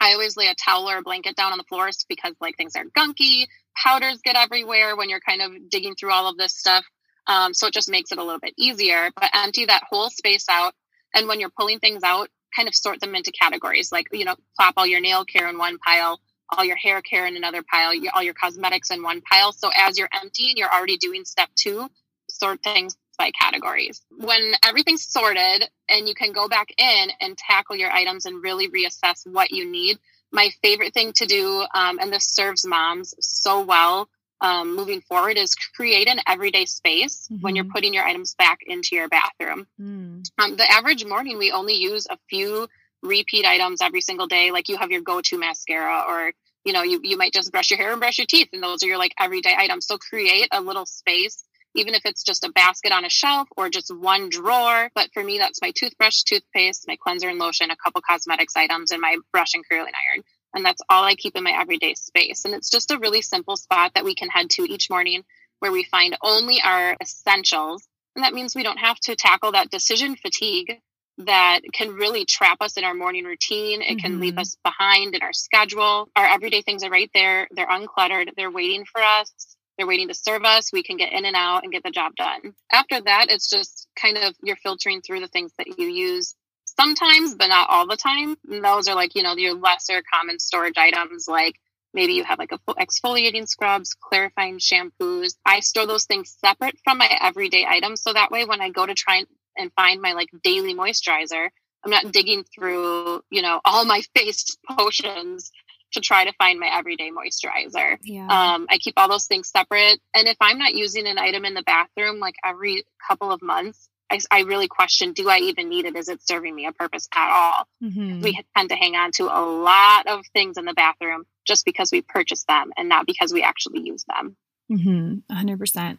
I 0.00 0.12
always 0.12 0.36
lay 0.36 0.46
a 0.46 0.54
towel 0.54 0.88
or 0.88 0.98
a 0.98 1.02
blanket 1.02 1.34
down 1.34 1.52
on 1.52 1.58
the 1.58 1.64
floors 1.64 2.04
because 2.08 2.34
like 2.40 2.56
things 2.56 2.76
are 2.76 2.84
gunky, 2.84 3.46
powders 3.82 4.20
get 4.24 4.36
everywhere 4.36 4.96
when 4.96 5.08
you're 5.08 5.20
kind 5.20 5.42
of 5.42 5.70
digging 5.70 5.94
through 5.94 6.12
all 6.12 6.28
of 6.28 6.36
this 6.36 6.56
stuff. 6.56 6.84
Um, 7.26 7.52
so 7.54 7.66
it 7.66 7.74
just 7.74 7.90
makes 7.90 8.12
it 8.12 8.18
a 8.18 8.24
little 8.24 8.40
bit 8.40 8.54
easier. 8.58 9.10
But 9.14 9.30
empty 9.34 9.66
that 9.66 9.84
whole 9.88 10.10
space 10.10 10.46
out. 10.48 10.74
And 11.14 11.28
when 11.28 11.40
you're 11.40 11.50
pulling 11.50 11.78
things 11.78 12.02
out, 12.02 12.28
kind 12.54 12.68
of 12.68 12.74
sort 12.74 13.00
them 13.00 13.14
into 13.14 13.30
categories 13.30 13.92
like, 13.92 14.08
you 14.12 14.24
know, 14.24 14.36
plop 14.56 14.74
all 14.76 14.86
your 14.86 15.00
nail 15.00 15.24
care 15.24 15.48
in 15.48 15.58
one 15.58 15.78
pile, 15.78 16.20
all 16.50 16.64
your 16.64 16.76
hair 16.76 17.02
care 17.02 17.26
in 17.26 17.36
another 17.36 17.62
pile, 17.62 17.92
all 18.14 18.22
your 18.22 18.34
cosmetics 18.34 18.90
in 18.90 19.02
one 19.02 19.20
pile. 19.20 19.52
So 19.52 19.70
as 19.76 19.98
you're 19.98 20.08
emptying, 20.22 20.54
you're 20.56 20.72
already 20.72 20.96
doing 20.96 21.24
step 21.24 21.50
two, 21.54 21.88
sort 22.30 22.62
things 22.62 22.96
by 23.18 23.30
categories. 23.38 24.00
When 24.10 24.54
everything's 24.64 25.06
sorted 25.06 25.68
and 25.88 26.08
you 26.08 26.14
can 26.14 26.32
go 26.32 26.48
back 26.48 26.68
in 26.78 27.10
and 27.20 27.36
tackle 27.36 27.76
your 27.76 27.90
items 27.90 28.26
and 28.26 28.42
really 28.42 28.68
reassess 28.68 29.26
what 29.26 29.50
you 29.50 29.70
need, 29.70 29.98
my 30.32 30.50
favorite 30.62 30.94
thing 30.94 31.12
to 31.14 31.26
do, 31.26 31.64
um, 31.74 31.98
and 31.98 32.12
this 32.12 32.28
serves 32.28 32.66
moms 32.66 33.14
so 33.20 33.62
well 33.62 34.08
um, 34.40 34.76
moving 34.76 35.00
forward, 35.00 35.36
is 35.36 35.54
create 35.54 36.08
an 36.08 36.20
everyday 36.26 36.66
space 36.66 37.28
mm-hmm. 37.30 37.42
when 37.42 37.56
you're 37.56 37.64
mm-hmm. 37.64 37.72
putting 37.72 37.94
your 37.94 38.04
items 38.04 38.34
back 38.34 38.60
into 38.66 38.94
your 38.94 39.08
bathroom. 39.08 39.66
Mm. 39.80 40.28
Um, 40.38 40.56
the 40.56 40.70
average 40.70 41.04
morning, 41.04 41.38
we 41.38 41.50
only 41.50 41.74
use 41.74 42.06
a 42.08 42.18
few 42.28 42.68
repeat 43.02 43.44
items 43.44 43.82
every 43.82 44.00
single 44.00 44.26
day. 44.26 44.50
Like 44.50 44.68
you 44.68 44.76
have 44.76 44.90
your 44.90 45.00
go 45.00 45.20
to 45.20 45.38
mascara, 45.38 46.04
or 46.08 46.32
you 46.64 46.72
know, 46.72 46.82
you, 46.82 47.00
you 47.02 47.16
might 47.16 47.32
just 47.32 47.50
brush 47.50 47.70
your 47.70 47.78
hair 47.78 47.92
and 47.92 48.00
brush 48.00 48.18
your 48.18 48.26
teeth, 48.26 48.48
and 48.52 48.62
those 48.62 48.82
are 48.82 48.86
your 48.86 48.98
like 48.98 49.14
everyday 49.18 49.54
items. 49.56 49.86
So 49.86 49.98
create 49.98 50.48
a 50.52 50.60
little 50.60 50.86
space 50.86 51.42
even 51.74 51.94
if 51.94 52.02
it's 52.04 52.22
just 52.22 52.44
a 52.44 52.52
basket 52.52 52.92
on 52.92 53.04
a 53.04 53.10
shelf 53.10 53.48
or 53.56 53.68
just 53.68 53.94
one 53.94 54.28
drawer. 54.28 54.90
But 54.94 55.10
for 55.12 55.22
me, 55.22 55.38
that's 55.38 55.62
my 55.62 55.72
toothbrush, 55.76 56.22
toothpaste, 56.22 56.86
my 56.88 56.96
cleanser 57.00 57.28
and 57.28 57.38
lotion, 57.38 57.70
a 57.70 57.76
couple 57.76 58.00
cosmetics 58.00 58.56
items, 58.56 58.90
and 58.90 59.00
my 59.00 59.16
brush 59.32 59.54
and 59.54 59.64
curling 59.68 59.92
iron. 60.12 60.24
And 60.54 60.64
that's 60.64 60.82
all 60.88 61.04
I 61.04 61.14
keep 61.14 61.36
in 61.36 61.44
my 61.44 61.52
everyday 61.52 61.94
space. 61.94 62.44
And 62.44 62.54
it's 62.54 62.70
just 62.70 62.90
a 62.90 62.98
really 62.98 63.22
simple 63.22 63.56
spot 63.56 63.92
that 63.94 64.04
we 64.04 64.14
can 64.14 64.28
head 64.28 64.50
to 64.50 64.62
each 64.62 64.88
morning 64.90 65.24
where 65.60 65.72
we 65.72 65.84
find 65.84 66.16
only 66.22 66.60
our 66.62 66.96
essentials. 67.00 67.86
And 68.16 68.24
that 68.24 68.32
means 68.32 68.54
we 68.54 68.62
don't 68.62 68.78
have 68.78 68.98
to 69.00 69.16
tackle 69.16 69.52
that 69.52 69.70
decision 69.70 70.16
fatigue 70.16 70.80
that 71.18 71.60
can 71.72 71.94
really 71.94 72.24
trap 72.24 72.58
us 72.60 72.76
in 72.76 72.84
our 72.84 72.94
morning 72.94 73.24
routine. 73.24 73.82
It 73.82 73.98
can 73.98 74.12
mm-hmm. 74.12 74.20
leave 74.20 74.38
us 74.38 74.56
behind 74.62 75.14
in 75.14 75.22
our 75.22 75.32
schedule. 75.32 76.08
Our 76.14 76.26
everyday 76.26 76.62
things 76.62 76.84
are 76.84 76.90
right 76.90 77.10
there. 77.12 77.48
They're 77.50 77.66
uncluttered. 77.66 78.30
They're 78.36 78.50
waiting 78.50 78.84
for 78.84 79.02
us. 79.02 79.56
They're 79.78 79.86
waiting 79.86 80.08
to 80.08 80.14
serve 80.14 80.44
us. 80.44 80.72
We 80.72 80.82
can 80.82 80.96
get 80.96 81.12
in 81.12 81.24
and 81.24 81.36
out 81.36 81.62
and 81.62 81.72
get 81.72 81.84
the 81.84 81.90
job 81.90 82.16
done. 82.16 82.54
After 82.72 83.00
that, 83.00 83.26
it's 83.30 83.48
just 83.48 83.86
kind 84.00 84.18
of 84.18 84.34
you're 84.42 84.56
filtering 84.56 85.00
through 85.00 85.20
the 85.20 85.28
things 85.28 85.52
that 85.56 85.78
you 85.78 85.86
use 85.86 86.34
sometimes, 86.66 87.34
but 87.34 87.46
not 87.46 87.70
all 87.70 87.86
the 87.86 87.96
time. 87.96 88.36
And 88.50 88.64
those 88.64 88.88
are 88.88 88.94
like, 88.94 89.14
you 89.14 89.22
know, 89.22 89.36
your 89.36 89.54
lesser 89.54 90.02
common 90.12 90.40
storage 90.40 90.76
items 90.76 91.26
like 91.28 91.54
maybe 91.94 92.14
you 92.14 92.24
have 92.24 92.38
like 92.38 92.52
a 92.52 92.58
exfoliating 92.74 93.48
scrubs, 93.48 93.94
clarifying 93.94 94.58
shampoos. 94.58 95.34
I 95.46 95.60
store 95.60 95.86
those 95.86 96.04
things 96.04 96.36
separate 96.44 96.76
from 96.84 96.98
my 96.98 97.08
everyday 97.22 97.64
items. 97.66 98.02
So 98.02 98.12
that 98.12 98.30
way 98.30 98.44
when 98.44 98.60
I 98.60 98.70
go 98.70 98.84
to 98.84 98.94
try 98.94 99.24
and 99.56 99.72
find 99.74 100.00
my 100.00 100.12
like 100.12 100.28
daily 100.42 100.74
moisturizer, 100.74 101.48
I'm 101.84 101.90
not 101.90 102.12
digging 102.12 102.44
through, 102.44 103.22
you 103.30 103.42
know, 103.42 103.60
all 103.64 103.84
my 103.84 104.02
face 104.16 104.56
potions 104.68 105.50
to 105.92 106.00
try 106.00 106.24
to 106.24 106.32
find 106.34 106.60
my 106.60 106.68
everyday 106.72 107.10
moisturizer. 107.10 107.96
Yeah. 108.02 108.26
Um, 108.26 108.66
I 108.68 108.78
keep 108.78 108.94
all 108.96 109.08
those 109.08 109.26
things 109.26 109.48
separate. 109.48 110.00
And 110.14 110.28
if 110.28 110.36
I'm 110.40 110.58
not 110.58 110.74
using 110.74 111.06
an 111.06 111.18
item 111.18 111.44
in 111.44 111.54
the 111.54 111.62
bathroom 111.62 112.18
like 112.18 112.34
every 112.44 112.84
couple 113.06 113.32
of 113.32 113.42
months, 113.42 113.88
I, 114.10 114.20
I 114.30 114.40
really 114.40 114.68
question 114.68 115.12
do 115.12 115.28
I 115.28 115.38
even 115.38 115.68
need 115.68 115.84
it? 115.84 115.96
Is 115.96 116.08
it 116.08 116.26
serving 116.26 116.54
me 116.54 116.66
a 116.66 116.72
purpose 116.72 117.08
at 117.14 117.30
all? 117.30 117.68
Mm-hmm. 117.82 118.22
We 118.22 118.42
tend 118.56 118.70
to 118.70 118.76
hang 118.76 118.96
on 118.96 119.12
to 119.12 119.24
a 119.24 119.42
lot 119.44 120.06
of 120.06 120.24
things 120.32 120.56
in 120.56 120.64
the 120.64 120.74
bathroom 120.74 121.24
just 121.46 121.64
because 121.64 121.90
we 121.92 122.02
purchased 122.02 122.46
them 122.46 122.70
and 122.76 122.88
not 122.88 123.06
because 123.06 123.32
we 123.32 123.42
actually 123.42 123.80
use 123.80 124.04
them. 124.04 124.36
Mm-hmm, 124.70 125.34
100%. 125.34 125.98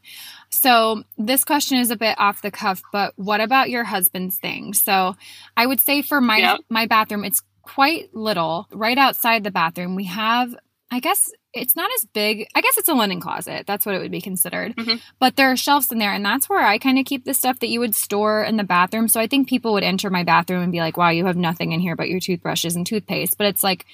So, 0.51 1.03
this 1.17 1.43
question 1.43 1.79
is 1.79 1.89
a 1.89 1.95
bit 1.95 2.15
off 2.19 2.43
the 2.43 2.51
cuff, 2.51 2.83
but 2.91 3.13
what 3.15 3.41
about 3.41 3.71
your 3.71 3.83
husband's 3.83 4.37
things? 4.37 4.79
So, 4.79 5.15
I 5.57 5.65
would 5.65 5.79
say 5.79 6.03
for 6.03 6.21
my 6.21 6.37
yep. 6.37 6.59
my 6.69 6.85
bathroom, 6.85 7.23
it's 7.23 7.41
quite 7.69 8.13
little. 8.13 8.67
Right 8.71 8.97
outside 8.97 9.43
the 9.43 9.51
bathroom, 9.51 9.95
we 9.95 10.05
have, 10.05 10.55
I 10.91 10.99
guess 10.99 11.31
it's 11.53 11.75
not 11.75 11.89
as 11.95 12.05
big. 12.05 12.47
I 12.55 12.61
guess 12.61 12.77
it's 12.77 12.89
a 12.89 12.93
linen 12.93 13.19
closet. 13.19 13.65
That's 13.65 13.85
what 13.85 13.95
it 13.95 13.99
would 13.99 14.11
be 14.11 14.21
considered. 14.21 14.75
Mm-hmm. 14.75 14.97
But 15.19 15.35
there 15.35 15.51
are 15.51 15.57
shelves 15.57 15.91
in 15.91 15.99
there, 15.99 16.13
and 16.13 16.25
that's 16.25 16.49
where 16.49 16.65
I 16.65 16.77
kind 16.77 16.99
of 16.99 17.05
keep 17.05 17.25
the 17.25 17.33
stuff 17.33 17.59
that 17.59 17.69
you 17.69 17.79
would 17.79 17.95
store 17.95 18.43
in 18.43 18.57
the 18.57 18.63
bathroom. 18.63 19.07
So 19.07 19.19
I 19.19 19.27
think 19.27 19.47
people 19.47 19.73
would 19.73 19.83
enter 19.83 20.09
my 20.09 20.23
bathroom 20.23 20.61
and 20.61 20.71
be 20.71 20.79
like, 20.79 20.97
wow, 20.97 21.09
you 21.09 21.25
have 21.25 21.37
nothing 21.37 21.71
in 21.71 21.79
here 21.79 21.95
but 21.95 22.09
your 22.09 22.19
toothbrushes 22.19 22.75
and 22.75 22.85
toothpaste. 22.85 23.37
But 23.37 23.47
it's 23.47 23.63
like, 23.63 23.85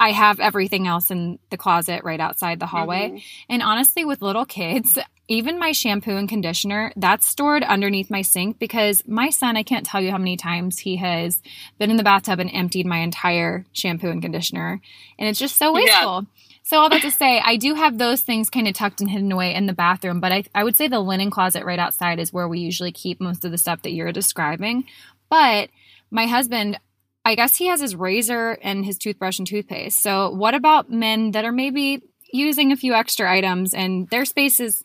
I 0.00 0.10
have 0.10 0.40
everything 0.40 0.88
else 0.88 1.10
in 1.10 1.38
the 1.50 1.56
closet 1.56 2.02
right 2.02 2.18
outside 2.18 2.58
the 2.58 2.66
hallway. 2.66 3.08
Mm-hmm. 3.08 3.18
And 3.48 3.62
honestly, 3.62 4.04
with 4.04 4.20
little 4.20 4.44
kids, 4.44 4.98
even 5.28 5.58
my 5.58 5.72
shampoo 5.72 6.16
and 6.16 6.28
conditioner, 6.28 6.92
that's 6.96 7.26
stored 7.26 7.62
underneath 7.62 8.10
my 8.10 8.22
sink 8.22 8.58
because 8.58 9.06
my 9.06 9.30
son, 9.30 9.56
I 9.56 9.62
can't 9.62 9.86
tell 9.86 10.00
you 10.00 10.10
how 10.10 10.18
many 10.18 10.36
times 10.36 10.78
he 10.78 10.96
has 10.96 11.40
been 11.78 11.90
in 11.90 11.96
the 11.96 12.02
bathtub 12.02 12.40
and 12.40 12.50
emptied 12.52 12.86
my 12.86 12.98
entire 12.98 13.64
shampoo 13.72 14.10
and 14.10 14.20
conditioner. 14.20 14.80
And 15.18 15.28
it's 15.28 15.38
just 15.38 15.56
so 15.56 15.72
wasteful. 15.72 16.26
Yeah. 16.26 16.44
So 16.64 16.78
all 16.78 16.90
that 16.90 17.02
to 17.02 17.10
say, 17.10 17.40
I 17.44 17.56
do 17.56 17.74
have 17.74 17.98
those 17.98 18.22
things 18.22 18.50
kind 18.50 18.68
of 18.68 18.74
tucked 18.74 19.00
and 19.00 19.10
hidden 19.10 19.32
away 19.32 19.54
in 19.54 19.66
the 19.66 19.72
bathroom, 19.72 20.20
but 20.20 20.32
I, 20.32 20.44
I 20.54 20.64
would 20.64 20.76
say 20.76 20.88
the 20.88 21.00
linen 21.00 21.30
closet 21.30 21.64
right 21.64 21.78
outside 21.78 22.18
is 22.18 22.32
where 22.32 22.48
we 22.48 22.60
usually 22.60 22.92
keep 22.92 23.20
most 23.20 23.44
of 23.44 23.50
the 23.50 23.58
stuff 23.58 23.82
that 23.82 23.92
you're 23.92 24.12
describing. 24.12 24.84
But 25.28 25.70
my 26.10 26.26
husband, 26.26 26.78
I 27.24 27.34
guess 27.34 27.56
he 27.56 27.66
has 27.66 27.80
his 27.80 27.94
razor 27.94 28.58
and 28.62 28.84
his 28.84 28.98
toothbrush 28.98 29.38
and 29.38 29.46
toothpaste. 29.46 30.02
So, 30.02 30.30
what 30.30 30.54
about 30.54 30.90
men 30.90 31.32
that 31.32 31.44
are 31.44 31.52
maybe 31.52 32.02
using 32.32 32.72
a 32.72 32.76
few 32.76 32.94
extra 32.94 33.30
items 33.30 33.74
and 33.74 34.08
their 34.08 34.24
space 34.24 34.58
is 34.58 34.82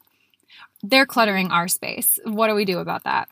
they're 0.84 1.06
cluttering 1.06 1.52
our 1.52 1.68
space? 1.68 2.20
What 2.26 2.48
do 2.48 2.56
we 2.56 2.66
do 2.66 2.80
about 2.80 3.06
that? 3.06 3.30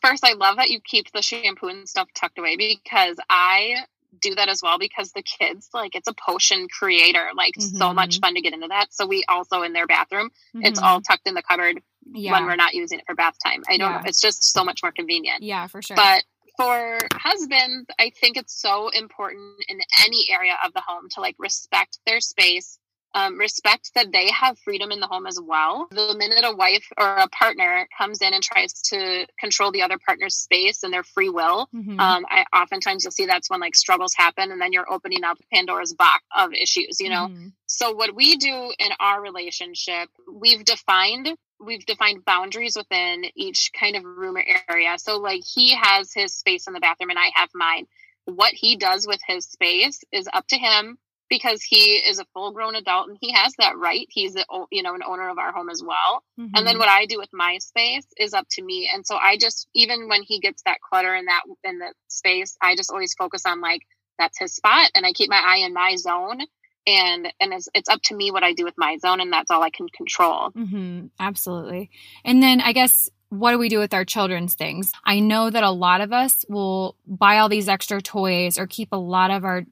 First, 0.00 0.24
I 0.24 0.32
love 0.32 0.56
that 0.56 0.70
you 0.70 0.80
keep 0.80 1.12
the 1.12 1.22
shampoo 1.22 1.68
and 1.68 1.88
stuff 1.88 2.08
tucked 2.14 2.38
away 2.38 2.56
because 2.56 3.16
I 3.30 3.84
do 4.20 4.34
that 4.34 4.48
as 4.48 4.62
well 4.62 4.78
because 4.78 5.12
the 5.12 5.22
kids 5.22 5.68
like 5.74 5.94
it's 5.94 6.08
a 6.08 6.14
potion 6.14 6.68
creator 6.68 7.26
like 7.36 7.54
mm-hmm. 7.54 7.76
so 7.76 7.92
much 7.92 8.20
fun 8.20 8.34
to 8.34 8.40
get 8.40 8.52
into 8.52 8.68
that 8.68 8.92
so 8.92 9.06
we 9.06 9.24
also 9.28 9.62
in 9.62 9.72
their 9.72 9.86
bathroom 9.86 10.30
mm-hmm. 10.54 10.64
it's 10.64 10.80
all 10.80 11.00
tucked 11.00 11.26
in 11.26 11.34
the 11.34 11.42
cupboard 11.42 11.80
yeah. 12.12 12.32
when 12.32 12.44
we're 12.44 12.56
not 12.56 12.74
using 12.74 12.98
it 12.98 13.04
for 13.06 13.14
bath 13.14 13.34
time 13.44 13.62
i 13.68 13.76
don't 13.76 13.90
yeah. 13.90 13.98
know 13.98 14.04
it's 14.06 14.20
just 14.20 14.44
so 14.44 14.64
much 14.64 14.82
more 14.82 14.92
convenient 14.92 15.42
yeah 15.42 15.66
for 15.66 15.82
sure 15.82 15.96
but 15.96 16.22
for 16.56 16.98
husbands, 17.12 17.86
I 17.98 18.10
think 18.20 18.36
it's 18.36 18.60
so 18.60 18.88
important 18.88 19.64
in 19.68 19.80
any 20.04 20.26
area 20.30 20.56
of 20.64 20.72
the 20.72 20.82
home 20.86 21.08
to 21.10 21.20
like 21.20 21.36
respect 21.38 21.98
their 22.06 22.20
space 22.20 22.78
um, 23.14 23.38
respect 23.38 23.92
that 23.94 24.12
they 24.12 24.30
have 24.30 24.58
freedom 24.58 24.90
in 24.90 25.00
the 25.00 25.06
home 25.06 25.26
as 25.26 25.38
well. 25.40 25.86
The 25.90 26.14
minute 26.18 26.44
a 26.44 26.54
wife 26.54 26.86
or 26.98 27.16
a 27.16 27.28
partner 27.28 27.86
comes 27.96 28.20
in 28.20 28.34
and 28.34 28.42
tries 28.42 28.72
to 28.90 29.26
control 29.38 29.70
the 29.70 29.82
other 29.82 29.98
partner's 30.04 30.34
space 30.34 30.82
and 30.82 30.92
their 30.92 31.04
free 31.04 31.28
will, 31.28 31.68
mm-hmm. 31.74 31.98
um, 31.98 32.26
I 32.28 32.44
oftentimes 32.52 33.04
you'll 33.04 33.12
see 33.12 33.26
that's 33.26 33.48
when 33.48 33.60
like 33.60 33.76
struggles 33.76 34.14
happen, 34.14 34.50
and 34.50 34.60
then 34.60 34.72
you're 34.72 34.90
opening 34.92 35.22
up 35.22 35.38
Pandora's 35.52 35.94
box 35.94 36.24
of 36.36 36.52
issues. 36.52 37.00
You 37.00 37.10
know, 37.10 37.28
mm-hmm. 37.28 37.48
so 37.66 37.92
what 37.92 38.14
we 38.14 38.36
do 38.36 38.72
in 38.78 38.90
our 38.98 39.22
relationship, 39.22 40.08
we've 40.32 40.64
defined 40.64 41.28
we've 41.64 41.86
defined 41.86 42.24
boundaries 42.24 42.76
within 42.76 43.24
each 43.34 43.70
kind 43.78 43.96
of 43.96 44.04
room 44.04 44.36
or 44.36 44.44
area. 44.68 44.98
So 44.98 45.18
like 45.18 45.42
he 45.44 45.74
has 45.74 46.12
his 46.12 46.34
space 46.34 46.66
in 46.66 46.72
the 46.72 46.80
bathroom 46.80 47.10
and 47.10 47.18
I 47.18 47.30
have 47.34 47.50
mine. 47.54 47.86
What 48.26 48.52
he 48.52 48.76
does 48.76 49.06
with 49.06 49.20
his 49.26 49.46
space 49.46 50.02
is 50.12 50.28
up 50.32 50.46
to 50.48 50.56
him 50.56 50.98
because 51.28 51.62
he 51.62 51.96
is 51.96 52.18
a 52.18 52.24
full 52.32 52.52
grown 52.52 52.74
adult 52.74 53.08
and 53.08 53.18
he 53.20 53.32
has 53.32 53.54
that 53.58 53.76
right. 53.76 54.06
He's 54.10 54.34
the 54.34 54.44
you 54.70 54.82
know 54.82 54.94
an 54.94 55.02
owner 55.06 55.28
of 55.28 55.38
our 55.38 55.52
home 55.52 55.68
as 55.68 55.82
well. 55.82 56.22
Mm-hmm. 56.38 56.54
And 56.54 56.66
then 56.66 56.74
mm-hmm. 56.74 56.78
what 56.78 56.88
I 56.88 57.06
do 57.06 57.18
with 57.18 57.30
my 57.32 57.58
space 57.58 58.06
is 58.18 58.34
up 58.34 58.46
to 58.52 58.62
me. 58.62 58.90
And 58.92 59.06
so 59.06 59.16
I 59.16 59.36
just 59.36 59.68
even 59.74 60.08
when 60.08 60.22
he 60.22 60.40
gets 60.40 60.62
that 60.64 60.78
clutter 60.80 61.14
in 61.14 61.26
that 61.26 61.42
in 61.64 61.78
the 61.78 61.92
space, 62.08 62.56
I 62.62 62.76
just 62.76 62.90
always 62.90 63.14
focus 63.14 63.42
on 63.46 63.60
like 63.60 63.82
that's 64.18 64.38
his 64.38 64.54
spot 64.54 64.90
and 64.94 65.04
I 65.04 65.12
keep 65.12 65.28
my 65.28 65.42
eye 65.44 65.64
in 65.64 65.72
my 65.72 65.96
zone 65.96 66.40
and 66.86 67.32
and 67.40 67.52
it's, 67.52 67.68
it's 67.74 67.88
up 67.88 68.02
to 68.02 68.14
me 68.14 68.30
what 68.30 68.42
I 68.42 68.52
do 68.52 68.64
with 68.64 68.74
my 68.76 68.98
zone 68.98 69.20
and 69.20 69.32
that's 69.32 69.50
all 69.50 69.62
I 69.62 69.70
can 69.70 69.88
control. 69.88 70.50
Mm-hmm. 70.50 71.06
Absolutely. 71.18 71.90
And 72.24 72.42
then 72.42 72.60
I 72.60 72.72
guess 72.72 73.10
what 73.30 73.52
do 73.52 73.58
we 73.58 73.68
do 73.68 73.78
with 73.78 73.94
our 73.94 74.04
children's 74.04 74.54
things? 74.54 74.92
I 75.04 75.20
know 75.20 75.50
that 75.50 75.64
a 75.64 75.70
lot 75.70 76.00
of 76.00 76.12
us 76.12 76.44
will 76.48 76.96
buy 77.06 77.38
all 77.38 77.48
these 77.48 77.68
extra 77.68 78.00
toys 78.00 78.58
or 78.58 78.66
keep 78.66 78.88
a 78.92 78.96
lot 78.96 79.30
of 79.30 79.44
our 79.44 79.64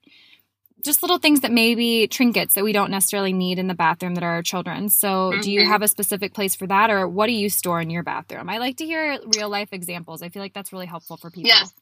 just 0.85 1.03
little 1.03 1.19
things 1.19 1.41
that 1.41 1.53
maybe 1.53 2.09
trinkets 2.09 2.55
that 2.55 2.65
we 2.65 2.73
don't 2.73 2.91
necessarily 2.91 3.33
need 3.33 3.61
in 3.61 3.69
the 3.69 3.75
bathroom 3.75 4.17
that 4.17 4.25
are 4.25 4.33
our 4.33 4.43
children's. 4.43 4.99
So, 4.99 5.31
mm-hmm. 5.31 5.41
do 5.41 5.53
you 5.53 5.61
mm-hmm. 5.61 5.71
have 5.71 5.83
a 5.83 5.89
specific 5.89 6.35
place 6.35 6.57
for 6.57 6.67
that, 6.67 6.91
or 6.91 7.07
what 7.07 7.29
do 7.29 7.33
you 7.33 7.49
store 7.49 7.81
in 7.81 7.89
your 7.89 8.03
bathroom? 8.03 8.49
I 8.49 8.59
like 8.59 8.79
to 8.79 8.85
hear 8.85 9.19
real 9.37 9.49
life 9.49 9.69
examples. 9.73 10.23
I 10.23 10.29
feel 10.29 10.43
like 10.43 10.55
that's 10.55 10.73
really 10.73 10.87
helpful 10.87 11.17
for 11.17 11.31
people. 11.31 11.49
Yes. 11.49 11.73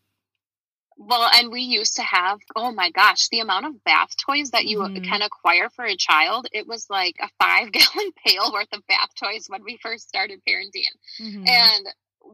Well, 1.03 1.31
and 1.33 1.51
we 1.51 1.63
used 1.63 1.97
to 1.97 2.03
have, 2.03 2.41
oh 2.55 2.73
my 2.73 2.91
gosh, 2.91 3.29
the 3.29 3.41
amount 3.41 3.65
of 3.65 3.83
bath 3.85 4.11
toys 4.23 4.51
that 4.51 4.67
you 4.67 4.81
mm-hmm. 4.81 5.03
can 5.03 5.23
acquire 5.23 5.71
for 5.71 5.87
a 5.87 5.97
child, 5.97 6.47
it 6.53 6.69
was 6.69 6.91
like 6.91 7.17
a 7.23 7.31
five 7.43 7.73
gallon 7.73 8.13
pail 8.27 8.53
worth 8.53 8.69
of 8.75 8.87
bath 8.87 9.09
toys 9.19 9.47
when 9.49 9.65
we 9.65 9.79
first 9.83 10.09
started 10.09 10.43
parenting. 10.47 10.93
Mm-hmm. 11.19 11.45
And 11.47 11.87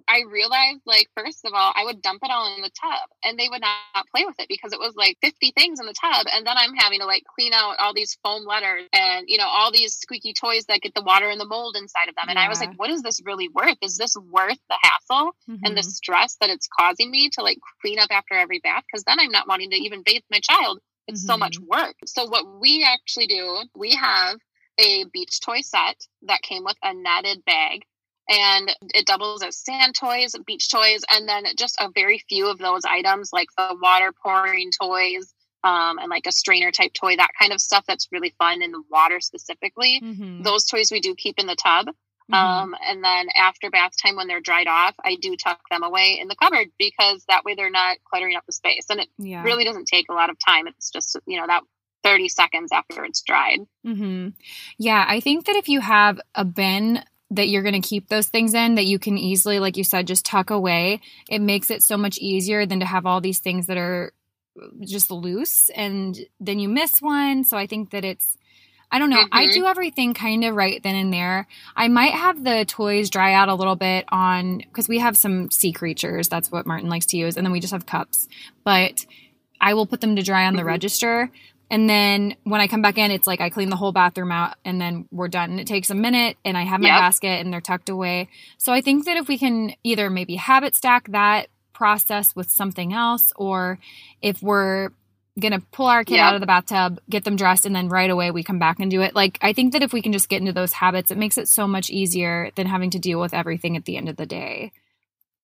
I 0.08 0.22
realized, 0.30 0.80
like, 0.84 1.08
first 1.16 1.44
of 1.44 1.52
all, 1.54 1.72
I 1.74 1.84
would 1.84 2.02
dump 2.02 2.20
it 2.22 2.30
all 2.30 2.54
in 2.54 2.62
the 2.62 2.70
tub 2.70 3.08
and 3.24 3.38
they 3.38 3.48
would 3.48 3.60
not 3.60 4.06
play 4.14 4.24
with 4.24 4.36
it 4.38 4.48
because 4.48 4.72
it 4.72 4.78
was 4.78 4.94
like 4.96 5.18
50 5.22 5.52
things 5.56 5.80
in 5.80 5.86
the 5.86 5.94
tub. 5.94 6.26
And 6.32 6.46
then 6.46 6.56
I'm 6.56 6.74
having 6.74 7.00
to 7.00 7.06
like 7.06 7.24
clean 7.34 7.52
out 7.52 7.76
all 7.78 7.94
these 7.94 8.18
foam 8.22 8.44
letters 8.44 8.84
and, 8.92 9.26
you 9.28 9.38
know, 9.38 9.46
all 9.46 9.72
these 9.72 9.94
squeaky 9.94 10.32
toys 10.32 10.66
that 10.66 10.80
get 10.80 10.94
the 10.94 11.02
water 11.02 11.28
and 11.28 11.40
the 11.40 11.46
mold 11.46 11.76
inside 11.76 12.08
of 12.08 12.14
them. 12.14 12.28
And 12.28 12.36
yeah. 12.36 12.44
I 12.44 12.48
was 12.48 12.60
like, 12.60 12.74
what 12.76 12.90
is 12.90 13.02
this 13.02 13.20
really 13.24 13.48
worth? 13.48 13.78
Is 13.82 13.96
this 13.96 14.16
worth 14.16 14.58
the 14.68 14.78
hassle 14.82 15.32
mm-hmm. 15.48 15.64
and 15.64 15.76
the 15.76 15.80
mm-hmm. 15.80 15.88
stress 15.88 16.36
that 16.40 16.50
it's 16.50 16.68
causing 16.68 17.10
me 17.10 17.28
to 17.30 17.42
like 17.42 17.58
clean 17.80 17.98
up 17.98 18.10
after 18.10 18.34
every 18.34 18.60
bath? 18.60 18.84
Because 18.90 19.04
then 19.04 19.20
I'm 19.20 19.32
not 19.32 19.48
wanting 19.48 19.70
to 19.70 19.76
even 19.76 20.02
bathe 20.04 20.22
my 20.30 20.40
child. 20.40 20.80
It's 21.08 21.20
mm-hmm. 21.20 21.32
so 21.32 21.36
much 21.36 21.58
mm-hmm. 21.60 21.84
work. 21.84 21.96
So, 22.06 22.26
what 22.26 22.60
we 22.60 22.84
actually 22.86 23.26
do, 23.26 23.62
we 23.76 23.94
have 23.94 24.38
a 24.78 25.04
beach 25.12 25.40
toy 25.40 25.60
set 25.62 25.96
that 26.22 26.42
came 26.42 26.64
with 26.64 26.76
a 26.82 26.92
netted 26.92 27.44
bag 27.44 27.84
and 28.28 28.70
it 28.94 29.06
doubles 29.06 29.42
as 29.42 29.56
sand 29.56 29.94
toys, 29.94 30.34
beach 30.46 30.70
toys, 30.70 31.02
and 31.10 31.28
then 31.28 31.44
just 31.56 31.76
a 31.80 31.88
very 31.94 32.22
few 32.28 32.48
of 32.50 32.58
those 32.58 32.84
items 32.84 33.30
like 33.32 33.48
the 33.56 33.76
water 33.80 34.12
pouring 34.22 34.70
toys 34.70 35.32
um, 35.64 35.98
and 35.98 36.10
like 36.10 36.26
a 36.26 36.32
strainer 36.32 36.70
type 36.70 36.92
toy, 36.92 37.16
that 37.16 37.30
kind 37.38 37.52
of 37.52 37.60
stuff 37.60 37.84
that's 37.86 38.08
really 38.12 38.34
fun 38.38 38.62
in 38.62 38.72
the 38.72 38.82
water 38.90 39.20
specifically. 39.20 40.00
Mm-hmm. 40.02 40.42
Those 40.42 40.64
toys 40.64 40.90
we 40.90 41.00
do 41.00 41.14
keep 41.14 41.38
in 41.38 41.46
the 41.46 41.56
tub. 41.56 41.88
Mm-hmm. 42.30 42.34
Um, 42.34 42.74
and 42.84 43.04
then 43.04 43.28
after 43.36 43.70
bath 43.70 43.92
time, 44.00 44.16
when 44.16 44.26
they're 44.26 44.40
dried 44.40 44.66
off, 44.66 44.94
I 45.04 45.16
do 45.20 45.36
tuck 45.36 45.60
them 45.70 45.82
away 45.82 46.18
in 46.20 46.28
the 46.28 46.36
cupboard 46.36 46.68
because 46.78 47.24
that 47.28 47.44
way 47.44 47.54
they're 47.54 47.70
not 47.70 47.98
cluttering 48.08 48.36
up 48.36 48.44
the 48.46 48.52
space. 48.52 48.86
And 48.90 49.00
it 49.00 49.08
yeah. 49.18 49.42
really 49.42 49.64
doesn't 49.64 49.86
take 49.86 50.06
a 50.08 50.14
lot 50.14 50.30
of 50.30 50.36
time. 50.44 50.66
It's 50.66 50.90
just, 50.90 51.16
you 51.26 51.40
know, 51.40 51.46
that 51.46 51.62
30 52.02 52.28
seconds 52.28 52.70
after 52.72 53.04
it's 53.04 53.22
dried. 53.22 53.60
Mm-hmm. 53.84 54.28
Yeah, 54.78 55.04
I 55.08 55.20
think 55.20 55.46
that 55.46 55.56
if 55.56 55.68
you 55.68 55.80
have 55.80 56.20
a 56.34 56.44
bin 56.44 57.02
that 57.30 57.48
you're 57.48 57.62
going 57.62 57.80
to 57.80 57.86
keep 57.86 58.08
those 58.08 58.28
things 58.28 58.54
in 58.54 58.76
that 58.76 58.84
you 58.86 58.98
can 58.98 59.18
easily 59.18 59.58
like 59.58 59.76
you 59.76 59.84
said 59.84 60.06
just 60.06 60.24
tuck 60.24 60.50
away. 60.50 61.00
It 61.28 61.40
makes 61.40 61.70
it 61.70 61.82
so 61.82 61.96
much 61.96 62.18
easier 62.18 62.66
than 62.66 62.80
to 62.80 62.86
have 62.86 63.06
all 63.06 63.20
these 63.20 63.40
things 63.40 63.66
that 63.66 63.76
are 63.76 64.12
just 64.80 65.10
loose 65.10 65.68
and 65.70 66.18
then 66.40 66.58
you 66.58 66.68
miss 66.68 67.02
one. 67.02 67.44
So 67.44 67.56
i 67.56 67.66
think 67.66 67.90
that 67.90 68.04
it's 68.04 68.36
i 68.90 68.98
don't 68.98 69.10
know. 69.10 69.24
Mm-hmm. 69.24 69.38
i 69.38 69.46
do 69.48 69.66
everything 69.66 70.14
kind 70.14 70.44
of 70.44 70.54
right 70.54 70.80
then 70.82 70.94
and 70.94 71.12
there. 71.12 71.48
I 71.74 71.88
might 71.88 72.12
have 72.12 72.44
the 72.44 72.64
toys 72.64 73.10
dry 73.10 73.34
out 73.34 73.48
a 73.48 73.54
little 73.54 73.76
bit 73.76 74.04
on 74.08 74.58
because 74.58 74.88
we 74.88 75.00
have 75.00 75.16
some 75.16 75.50
sea 75.50 75.72
creatures. 75.72 76.28
That's 76.28 76.50
what 76.52 76.66
martin 76.66 76.88
likes 76.88 77.06
to 77.06 77.16
use. 77.16 77.36
And 77.36 77.44
then 77.44 77.52
we 77.52 77.60
just 77.60 77.72
have 77.72 77.86
cups. 77.86 78.28
But 78.62 79.04
I 79.60 79.74
will 79.74 79.86
put 79.86 80.00
them 80.00 80.16
to 80.16 80.22
dry 80.22 80.46
on 80.46 80.54
the 80.54 80.60
mm-hmm. 80.60 80.68
register. 80.68 81.30
And 81.70 81.90
then 81.90 82.36
when 82.44 82.60
I 82.60 82.68
come 82.68 82.82
back 82.82 82.98
in, 82.98 83.10
it's 83.10 83.26
like 83.26 83.40
I 83.40 83.50
clean 83.50 83.70
the 83.70 83.76
whole 83.76 83.92
bathroom 83.92 84.32
out 84.32 84.54
and 84.64 84.80
then 84.80 85.08
we're 85.10 85.28
done. 85.28 85.50
And 85.50 85.60
it 85.60 85.66
takes 85.66 85.90
a 85.90 85.94
minute 85.94 86.36
and 86.44 86.56
I 86.56 86.62
have 86.62 86.80
my 86.80 86.88
yep. 86.88 87.00
basket 87.00 87.40
and 87.40 87.52
they're 87.52 87.60
tucked 87.60 87.88
away. 87.88 88.28
So 88.58 88.72
I 88.72 88.80
think 88.80 89.04
that 89.06 89.16
if 89.16 89.28
we 89.28 89.38
can 89.38 89.74
either 89.82 90.08
maybe 90.08 90.36
habit 90.36 90.76
stack 90.76 91.10
that 91.10 91.48
process 91.72 92.34
with 92.34 92.50
something 92.50 92.92
else 92.92 93.32
or 93.36 93.78
if 94.22 94.42
we're 94.42 94.90
going 95.38 95.52
to 95.52 95.60
pull 95.72 95.86
our 95.86 96.04
kid 96.04 96.14
yep. 96.14 96.24
out 96.24 96.34
of 96.34 96.40
the 96.40 96.46
bathtub, 96.46 96.98
get 97.10 97.24
them 97.24 97.36
dressed, 97.36 97.66
and 97.66 97.76
then 97.76 97.88
right 97.88 98.08
away 98.08 98.30
we 98.30 98.42
come 98.42 98.58
back 98.58 98.80
and 98.80 98.90
do 98.90 99.02
it. 99.02 99.14
Like, 99.14 99.38
I 99.42 99.52
think 99.52 99.74
that 99.74 99.82
if 99.82 99.92
we 99.92 100.00
can 100.00 100.12
just 100.12 100.28
get 100.28 100.40
into 100.40 100.52
those 100.52 100.72
habits, 100.72 101.10
it 101.10 101.18
makes 101.18 101.36
it 101.36 101.48
so 101.48 101.66
much 101.66 101.90
easier 101.90 102.50
than 102.54 102.66
having 102.66 102.90
to 102.90 102.98
deal 102.98 103.20
with 103.20 103.34
everything 103.34 103.76
at 103.76 103.84
the 103.84 103.96
end 103.96 104.08
of 104.08 104.16
the 104.16 104.24
day. 104.24 104.72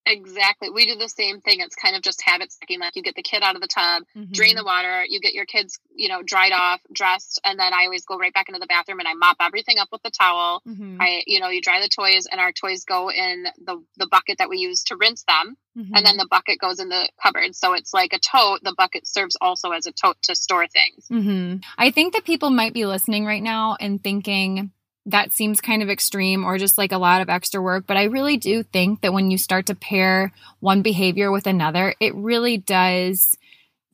Exactly. 0.04 0.68
We 0.70 0.86
do 0.86 0.96
the 0.96 1.08
same 1.08 1.40
thing. 1.40 1.60
It's 1.60 1.76
kind 1.76 1.94
of 1.94 2.02
just 2.02 2.22
habit 2.22 2.50
stacking. 2.50 2.80
Like 2.80 2.96
you 2.96 3.02
get 3.02 3.14
the 3.14 3.22
kid 3.22 3.42
out 3.42 3.54
of 3.54 3.60
the 3.60 3.68
tub, 3.68 4.02
mm-hmm. 4.16 4.32
drain 4.32 4.56
the 4.56 4.64
water, 4.64 5.04
you 5.08 5.20
get 5.20 5.32
your 5.32 5.44
kids, 5.44 5.78
you 5.94 6.08
know, 6.08 6.22
dried 6.22 6.52
off, 6.52 6.80
dressed, 6.92 7.40
and 7.44 7.58
then 7.58 7.72
I 7.72 7.84
always 7.84 8.04
go 8.04 8.18
right 8.18 8.34
back 8.34 8.48
into 8.48 8.58
the 8.58 8.66
bathroom 8.66 8.98
and 8.98 9.08
I 9.08 9.14
mop 9.14 9.36
everything 9.40 9.78
up 9.78 9.88
with 9.92 10.02
the 10.02 10.10
towel. 10.10 10.62
Mm-hmm. 10.66 11.00
I, 11.00 11.22
you 11.26 11.40
know, 11.40 11.48
you 11.48 11.60
dry 11.60 11.80
the 11.80 11.88
toys 11.88 12.26
and 12.30 12.40
our 12.40 12.52
toys 12.52 12.84
go 12.84 13.10
in 13.10 13.44
the 13.64 13.82
the 13.96 14.08
bucket 14.08 14.38
that 14.38 14.48
we 14.48 14.58
use 14.58 14.82
to 14.84 14.96
rinse 14.96 15.24
them. 15.24 15.56
Mm-hmm. 15.78 15.94
And 15.94 16.04
then 16.04 16.16
the 16.16 16.26
bucket 16.26 16.58
goes 16.58 16.80
in 16.80 16.88
the 16.88 17.08
cupboard. 17.22 17.54
So 17.54 17.72
it's 17.72 17.94
like 17.94 18.12
a 18.12 18.18
tote. 18.18 18.62
The 18.62 18.74
bucket 18.76 19.06
serves 19.06 19.36
also 19.40 19.70
as 19.70 19.86
a 19.86 19.92
tote 19.92 20.20
to 20.24 20.34
store 20.34 20.66
things. 20.66 21.06
Mm-hmm. 21.10 21.58
I 21.78 21.90
think 21.90 22.12
that 22.12 22.24
people 22.24 22.50
might 22.50 22.74
be 22.74 22.84
listening 22.84 23.24
right 23.24 23.42
now 23.42 23.76
and 23.80 24.02
thinking, 24.02 24.72
that 25.06 25.32
seems 25.32 25.60
kind 25.60 25.82
of 25.82 25.90
extreme 25.90 26.44
or 26.44 26.58
just 26.58 26.78
like 26.78 26.92
a 26.92 26.98
lot 26.98 27.22
of 27.22 27.28
extra 27.28 27.60
work. 27.60 27.84
But 27.86 27.96
I 27.96 28.04
really 28.04 28.36
do 28.36 28.62
think 28.62 29.00
that 29.00 29.12
when 29.12 29.30
you 29.30 29.38
start 29.38 29.66
to 29.66 29.74
pair 29.74 30.32
one 30.60 30.82
behavior 30.82 31.32
with 31.32 31.46
another, 31.46 31.94
it 32.00 32.14
really 32.14 32.58
does. 32.58 33.36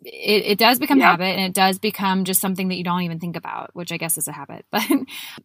It, 0.04 0.44
it 0.44 0.58
does 0.58 0.78
become 0.78 1.00
habit 1.00 1.36
and 1.36 1.40
it 1.40 1.54
does 1.54 1.80
become 1.80 2.24
just 2.24 2.40
something 2.40 2.68
that 2.68 2.76
you 2.76 2.84
don't 2.84 3.02
even 3.02 3.18
think 3.18 3.36
about, 3.36 3.74
which 3.74 3.90
I 3.90 3.96
guess 3.96 4.16
is 4.16 4.28
a 4.28 4.32
habit. 4.32 4.64
But 4.70 4.82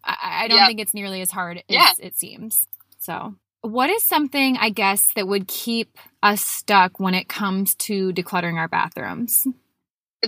I, 0.04 0.44
I 0.44 0.48
don't 0.48 0.68
think 0.68 0.80
it's 0.80 0.94
nearly 0.94 1.22
as 1.22 1.32
hard 1.32 1.58
as 1.58 1.64
yeah. 1.68 1.92
it 2.00 2.16
seems. 2.16 2.68
So, 3.00 3.36
what 3.62 3.90
is 3.90 4.04
something 4.04 4.58
I 4.58 4.70
guess 4.70 5.08
that 5.16 5.28
would 5.28 5.48
keep 5.48 5.98
us 6.22 6.42
stuck 6.42 7.00
when 7.00 7.16
it 7.16 7.28
comes 7.28 7.74
to 7.76 8.12
decluttering 8.14 8.58
our 8.58 8.68
bathrooms? 8.68 9.48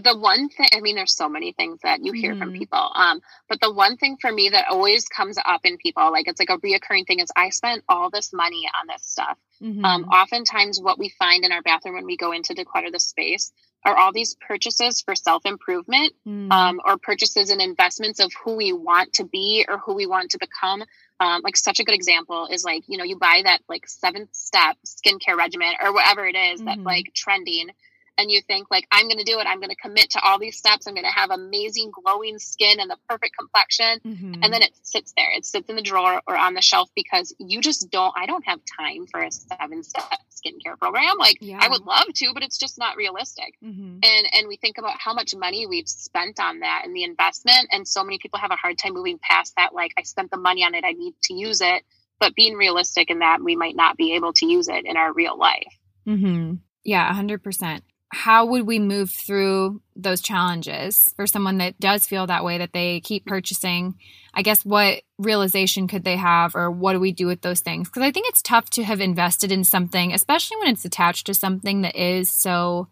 The 0.04 0.18
one 0.18 0.50
thing 0.50 0.68
i 0.74 0.82
mean 0.82 0.96
there's 0.96 1.16
so 1.16 1.30
many 1.30 1.54
things 1.54 1.80
that 1.84 2.04
you 2.04 2.12
hear 2.12 2.32
mm-hmm. 2.32 2.40
from 2.40 2.54
people 2.54 2.92
um 2.96 3.22
but 3.48 3.60
the 3.62 3.72
one 3.72 3.98
thing 3.98 4.18
for 4.20 4.32
me 4.32 4.50
that 4.50 4.68
always 4.70 5.08
comes 5.08 5.38
up 5.46 5.62
in 5.64 5.78
people 5.78 6.12
like 6.12 6.28
it's 6.28 6.40
like 6.40 6.50
a 6.50 6.58
reoccurring 6.58 7.06
thing 7.08 7.20
is 7.20 7.32
i 7.36 7.50
spent 7.50 7.84
all 7.88 8.10
this 8.10 8.34
money 8.34 8.68
on 8.80 8.88
this 8.88 9.04
stuff 9.04 9.38
mm-hmm. 9.62 9.84
um 9.86 10.04
oftentimes 10.06 10.80
what 10.80 11.00
we 11.00 11.10
find 11.18 11.46
in 11.46 11.52
our 11.52 11.62
bathroom 11.62 11.96
when 11.96 12.06
we 12.06 12.18
go 12.18 12.32
in 12.32 12.44
to 12.44 12.54
declutter 12.54 12.92
the 12.92 13.00
space 13.00 13.52
are 13.86 13.96
all 13.96 14.12
these 14.12 14.36
purchases 14.36 15.02
for 15.02 15.14
self-improvement 15.16 16.12
mm-hmm. 16.28 16.52
um, 16.52 16.82
or 16.84 16.98
purchases 16.98 17.52
and 17.52 17.62
investments 17.62 18.20
of 18.20 18.32
who 18.44 18.56
we 18.56 18.74
want 18.74 19.14
to 19.14 19.24
be 19.24 19.64
or 19.70 19.78
who 19.78 19.94
we 19.94 20.08
want 20.08 20.32
to 20.32 20.40
become 20.40 20.84
um, 21.20 21.42
like 21.44 21.56
such 21.56 21.80
a 21.80 21.84
good 21.84 21.94
example 21.94 22.48
is 22.52 22.64
like 22.64 22.84
you 22.88 22.98
know 22.98 23.04
you 23.04 23.18
buy 23.18 23.42
that 23.46 23.60
like 23.70 23.88
seventh 23.88 24.30
step 24.34 24.76
skincare 24.86 25.38
regimen 25.38 25.74
or 25.82 25.94
whatever 25.94 26.26
it 26.26 26.36
is 26.36 26.62
that 26.62 26.78
mm-hmm. 26.78 26.88
like 26.88 27.14
trending 27.14 27.70
and 28.18 28.32
you 28.32 28.42
think 28.42 28.68
like 28.72 28.88
i'm 28.92 29.08
going 29.08 29.18
to 29.18 29.24
do 29.24 29.40
it 29.40 29.48
i'm 29.48 29.60
going 29.60 29.70
to 29.70 29.76
commit 29.76 30.10
to 30.10 30.20
all 30.22 30.40
these 30.40 30.58
steps 30.58 30.88
i'm 30.88 30.94
going 30.94 31.06
to 31.06 31.12
have 31.12 31.32
amazing 31.32 31.92
glowing 31.92 32.40
skin 32.40 32.80
and 32.80 32.90
the 32.90 32.98
perfect 33.10 33.36
complexion 33.38 34.00
mm-hmm. 34.06 34.34
and 34.44 34.54
then 34.54 34.62
it 34.62 34.72
sits 34.84 35.14
there 35.18 35.32
it 35.36 35.46
sits 35.46 35.70
in 35.70 35.76
the 35.76 35.82
drawer 35.82 36.22
or 36.28 36.38
on 36.38 36.54
the 36.54 36.62
shelf 36.62 36.90
because 36.96 37.36
you 37.40 37.62
just 37.62 37.90
don't 37.92 38.14
i 38.18 38.26
don't 38.26 38.46
have 38.46 38.60
time 38.80 39.06
for 39.08 39.22
a 39.22 39.32
seven 39.32 39.84
step 39.84 40.04
skincare 40.30 40.78
program 40.78 41.18
like 41.18 41.38
yeah. 41.42 41.60
i 41.62 41.68
would 41.68 41.84
love 41.86 42.08
to 42.14 42.32
but 42.34 42.44
it's 42.44 42.58
just 42.58 42.78
not 42.78 42.98
realistic 42.98 43.56
mm-hmm. 43.64 44.00
and 44.04 44.28
and 44.34 44.48
we 44.48 44.58
think 44.58 44.78
about 44.78 45.00
how 45.00 45.14
much 45.14 45.34
money 45.36 45.66
we've 45.66 45.90
spent 45.90 46.40
on 46.40 46.60
that 46.60 46.84
and 46.86 46.96
the 46.96 47.04
investment 47.04 47.68
and 47.72 47.88
so 47.88 48.04
many 48.04 48.18
people 48.20 48.40
have 48.40 48.52
a 48.52 48.56
hard 48.56 48.78
time 48.78 48.94
moving 48.94 49.20
past 49.20 49.54
that 49.58 49.74
like 49.74 49.94
i 49.98 50.04
spent 50.04 50.30
the 50.32 50.38
money 50.38 50.64
on 50.64 50.76
it 50.76 50.84
i 50.84 50.92
need 50.92 51.14
to 51.22 51.34
use 51.34 51.62
it 51.62 51.84
but 52.20 52.34
being 52.36 52.56
realistic 52.56 53.10
in 53.10 53.20
that 53.20 53.42
we 53.42 53.56
might 53.56 53.76
not 53.76 53.98
be 53.98 54.14
able 54.14 54.34
to 54.34 54.46
use 54.46 54.68
it 54.68 54.86
in 54.86 54.98
our 54.98 55.14
real 55.14 55.38
life 55.38 55.78
mm-hmm. 56.08 56.54
yeah 56.84 57.12
100% 57.14 57.82
how 58.10 58.46
would 58.46 58.68
we 58.68 58.80
move 58.80 59.10
through 59.10 59.82
those 59.96 60.22
challenges 60.22 61.14
for 61.16 61.28
someone 61.28 61.58
that 61.58 61.80
does 61.80 62.08
feel 62.08 62.28
that 62.28 62.44
way 62.44 62.60
that 62.60 62.74
they 62.74 63.00
keep 63.02 63.26
purchasing? 63.26 63.96
I 64.34 64.42
guess 64.42 64.64
what 64.64 65.02
realization 65.18 65.88
could 65.88 66.04
they 66.04 66.16
have 66.16 66.56
or 66.56 66.70
what 66.70 66.94
do 66.94 67.00
we 67.00 67.12
do 67.12 67.28
with 67.28 67.42
those 67.42 67.62
things? 67.62 67.90
Because 67.90 68.04
i 68.04 68.12
think 68.12 68.28
it's 68.30 68.42
tough 68.42 68.70
to 68.72 68.84
have 68.84 69.02
invested 69.02 69.52
in 69.52 69.64
something 69.64 70.14
especially 70.14 70.58
when 70.58 70.68
it's 70.68 70.86
attached 70.86 71.28
to 71.28 71.34
something 71.34 71.82
that 71.82 71.96
is 71.96 72.30
so 72.30 72.88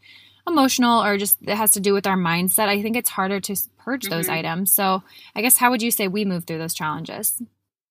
emotional 0.48 1.03
or 1.03 1.17
just 1.17 1.38
it 1.41 1.55
has 1.55 1.72
to 1.72 1.79
do 1.79 1.93
with 1.93 2.05
our 2.05 2.17
mindset. 2.17 2.67
I 2.67 2.82
think 2.82 2.98
it's 2.98 3.10
harder 3.10 3.39
to 3.39 3.55
purge 3.77 4.03
mm-hmm. 4.03 4.13
those 4.13 4.29
items. 4.29 4.74
So 4.74 5.03
i 5.36 5.41
guess 5.41 5.58
how 5.58 5.72
would 5.72 5.82
you 5.82 5.91
say 5.91 6.08
we 6.08 6.25
move 6.25 6.46
through 6.46 6.60
those 6.60 6.74
challenges 6.74 7.41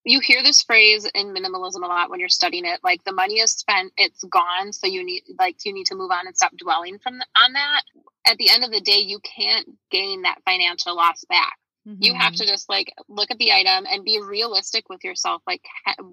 you 0.04 0.20
hear 0.20 0.42
this 0.42 0.62
phrase 0.62 1.08
in 1.14 1.34
minimalism 1.34 1.82
a 1.82 1.86
lot 1.86 2.10
when 2.10 2.20
you're 2.20 2.28
studying 2.28 2.64
it 2.64 2.80
like 2.82 3.02
the 3.04 3.12
money 3.12 3.34
is 3.34 3.52
spent 3.52 3.92
it's 3.96 4.24
gone 4.24 4.72
so 4.72 4.86
you 4.86 5.04
need 5.04 5.22
like 5.38 5.56
you 5.64 5.72
need 5.72 5.86
to 5.86 5.94
move 5.94 6.10
on 6.10 6.26
and 6.26 6.36
stop 6.36 6.56
dwelling 6.56 6.98
from 6.98 7.18
the, 7.18 7.26
on 7.36 7.52
that. 7.52 7.82
At 8.26 8.38
the 8.38 8.50
end 8.50 8.64
of 8.64 8.70
the 8.70 8.80
day 8.80 8.98
you 8.98 9.18
can't 9.20 9.68
gain 9.90 10.22
that 10.22 10.42
financial 10.44 10.96
loss 10.96 11.24
back. 11.28 11.58
Mm-hmm. 11.86 12.00
you 12.00 12.14
have 12.14 12.32
to 12.34 12.46
just 12.46 12.68
like 12.68 12.92
look 13.08 13.32
at 13.32 13.38
the 13.38 13.50
item 13.50 13.86
and 13.90 14.04
be 14.04 14.20
realistic 14.24 14.88
with 14.88 15.02
yourself 15.02 15.42
like 15.48 15.62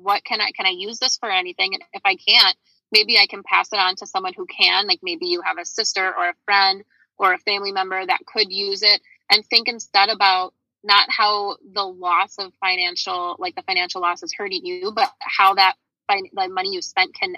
what 0.02 0.24
can 0.24 0.42
i 0.42 0.50
can 0.50 0.66
i 0.66 0.74
use 0.76 0.98
this 0.98 1.18
for 1.18 1.30
anything? 1.30 1.74
And 1.74 1.84
if 1.94 2.02
i 2.06 2.16
can't 2.16 2.58
maybe 2.92 3.18
i 3.18 3.28
can 3.28 3.44
pass 3.44 3.72
it 3.72 3.80
on 3.80 3.96
to 3.98 4.08
someone 4.08 4.34
who 4.36 4.48
can 4.48 4.88
like 4.88 5.00
maybe 5.04 5.28
you 5.28 5.42
have 5.42 5.58
a 5.60 5.66
sister 5.66 6.08
or 6.08 6.30
a 6.30 6.34
friend 6.46 6.84
or 7.20 7.34
a 7.34 7.38
family 7.40 7.72
member 7.72 8.04
that 8.04 8.26
could 8.26 8.52
use 8.52 8.82
it. 8.82 9.02
And 9.30 9.46
think 9.46 9.68
instead 9.68 10.10
about 10.10 10.54
not 10.84 11.08
how 11.10 11.58
the 11.74 11.84
loss 11.84 12.38
of 12.38 12.54
financial 12.60 13.36
like 13.40 13.56
the 13.56 13.64
financial 13.64 14.02
loss 14.02 14.24
is 14.24 14.34
hurting 14.34 14.66
you 14.66 14.92
but 14.94 15.12
how 15.20 15.54
that 15.54 15.76
the 16.10 16.48
money 16.50 16.70
you 16.72 16.82
spent 16.82 17.14
can 17.14 17.36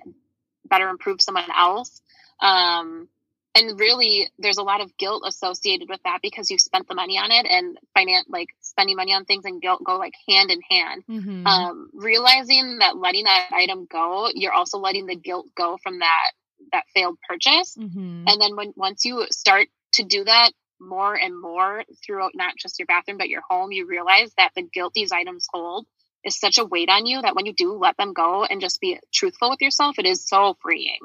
better 0.66 0.90
improve 0.90 1.22
someone 1.22 1.44
else 1.56 2.02
um, 2.42 3.08
and 3.54 3.80
really 3.80 4.30
there's 4.40 4.58
a 4.58 4.64
lot 4.64 4.82
of 4.82 4.96
guilt 4.98 5.24
associated 5.26 5.90
with 5.90 6.02
that 6.04 6.20
because 6.22 6.50
you 6.50 6.58
spent 6.58 6.88
the 6.88 6.96
money 6.96 7.18
on 7.18 7.32
it 7.32 7.46
and 7.46 7.78
finance 7.94 8.26
like 8.30 8.50
spending 8.62 8.96
money 8.96 9.14
on 9.14 9.26
things 9.26 9.46
and 9.46 9.62
guilt 9.62 9.84
go 9.84 9.98
like 9.98 10.14
hand 10.28 10.52
in 10.52 10.62
hand 10.70 11.04
mm-hmm. 11.10 11.46
um, 11.46 11.90
realizing 11.94 12.78
that 12.80 12.96
letting 12.98 13.26
that 13.26 13.50
item 13.54 13.88
go 13.90 14.30
you're 14.34 14.54
also 14.54 14.78
letting 14.78 15.06
the 15.06 15.16
guilt 15.16 15.48
go 15.56 15.78
from 15.84 16.00
that 16.00 16.32
that 16.72 16.84
failed 16.94 17.18
purchase 17.28 17.76
mm-hmm. 17.78 18.24
and 18.28 18.42
then 18.42 18.56
when 18.56 18.74
once 18.76 19.04
you 19.04 19.26
start 19.32 19.68
to 19.92 20.04
do 20.04 20.24
that 20.24 20.52
more 20.82 21.16
and 21.16 21.40
more 21.40 21.84
throughout 22.06 22.34
not 22.36 22.56
just 22.58 22.80
your 22.80 22.88
bathroom 22.88 23.18
but 23.20 23.30
your 23.30 23.44
home 23.50 23.72
you 23.72 23.88
realize 23.88 24.34
that 24.38 24.52
the 24.56 24.64
guilt 24.64 24.94
these 24.96 25.14
items 25.14 25.48
hold 25.54 25.88
is 26.26 26.40
such 26.40 26.60
a 26.60 26.66
weight 26.66 26.90
on 26.90 27.06
you 27.08 27.22
that 27.22 27.36
when 27.36 27.48
you 27.48 27.54
do 27.54 27.76
let 27.78 27.98
them 27.98 28.14
go 28.14 28.46
and 28.46 28.62
just 28.62 28.82
be 28.82 29.00
truthful 29.14 29.52
with 29.52 29.62
yourself 29.62 30.00
it 30.00 30.08
is 30.08 30.28
so 30.28 30.56
freeing 30.62 31.00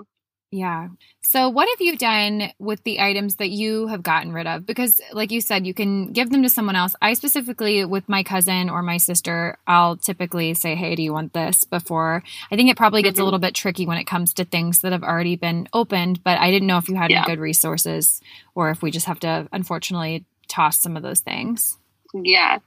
yeah. 0.56 0.88
So, 1.20 1.50
what 1.50 1.68
have 1.68 1.80
you 1.80 1.98
done 1.98 2.50
with 2.58 2.82
the 2.84 3.00
items 3.00 3.36
that 3.36 3.50
you 3.50 3.88
have 3.88 4.02
gotten 4.02 4.32
rid 4.32 4.46
of? 4.46 4.64
Because, 4.64 5.00
like 5.12 5.30
you 5.30 5.42
said, 5.42 5.66
you 5.66 5.74
can 5.74 6.12
give 6.12 6.30
them 6.30 6.42
to 6.44 6.48
someone 6.48 6.76
else. 6.76 6.94
I 7.02 7.12
specifically, 7.12 7.84
with 7.84 8.08
my 8.08 8.22
cousin 8.22 8.70
or 8.70 8.82
my 8.82 8.96
sister, 8.96 9.58
I'll 9.66 9.98
typically 9.98 10.54
say, 10.54 10.74
Hey, 10.74 10.94
do 10.94 11.02
you 11.02 11.12
want 11.12 11.34
this? 11.34 11.64
Before 11.64 12.22
I 12.50 12.56
think 12.56 12.70
it 12.70 12.76
probably 12.76 13.02
gets 13.02 13.16
mm-hmm. 13.16 13.22
a 13.22 13.24
little 13.24 13.38
bit 13.38 13.54
tricky 13.54 13.86
when 13.86 13.98
it 13.98 14.06
comes 14.06 14.32
to 14.34 14.46
things 14.46 14.80
that 14.80 14.92
have 14.92 15.02
already 15.02 15.36
been 15.36 15.68
opened, 15.74 16.24
but 16.24 16.38
I 16.38 16.50
didn't 16.50 16.68
know 16.68 16.78
if 16.78 16.88
you 16.88 16.94
had 16.94 17.10
yeah. 17.10 17.18
any 17.18 17.26
good 17.26 17.40
resources 17.40 18.20
or 18.54 18.70
if 18.70 18.80
we 18.80 18.90
just 18.90 19.06
have 19.06 19.20
to, 19.20 19.46
unfortunately, 19.52 20.24
toss 20.48 20.78
some 20.78 20.96
of 20.96 21.02
those 21.02 21.20
things. 21.20 21.76
Yeah. 22.14 22.60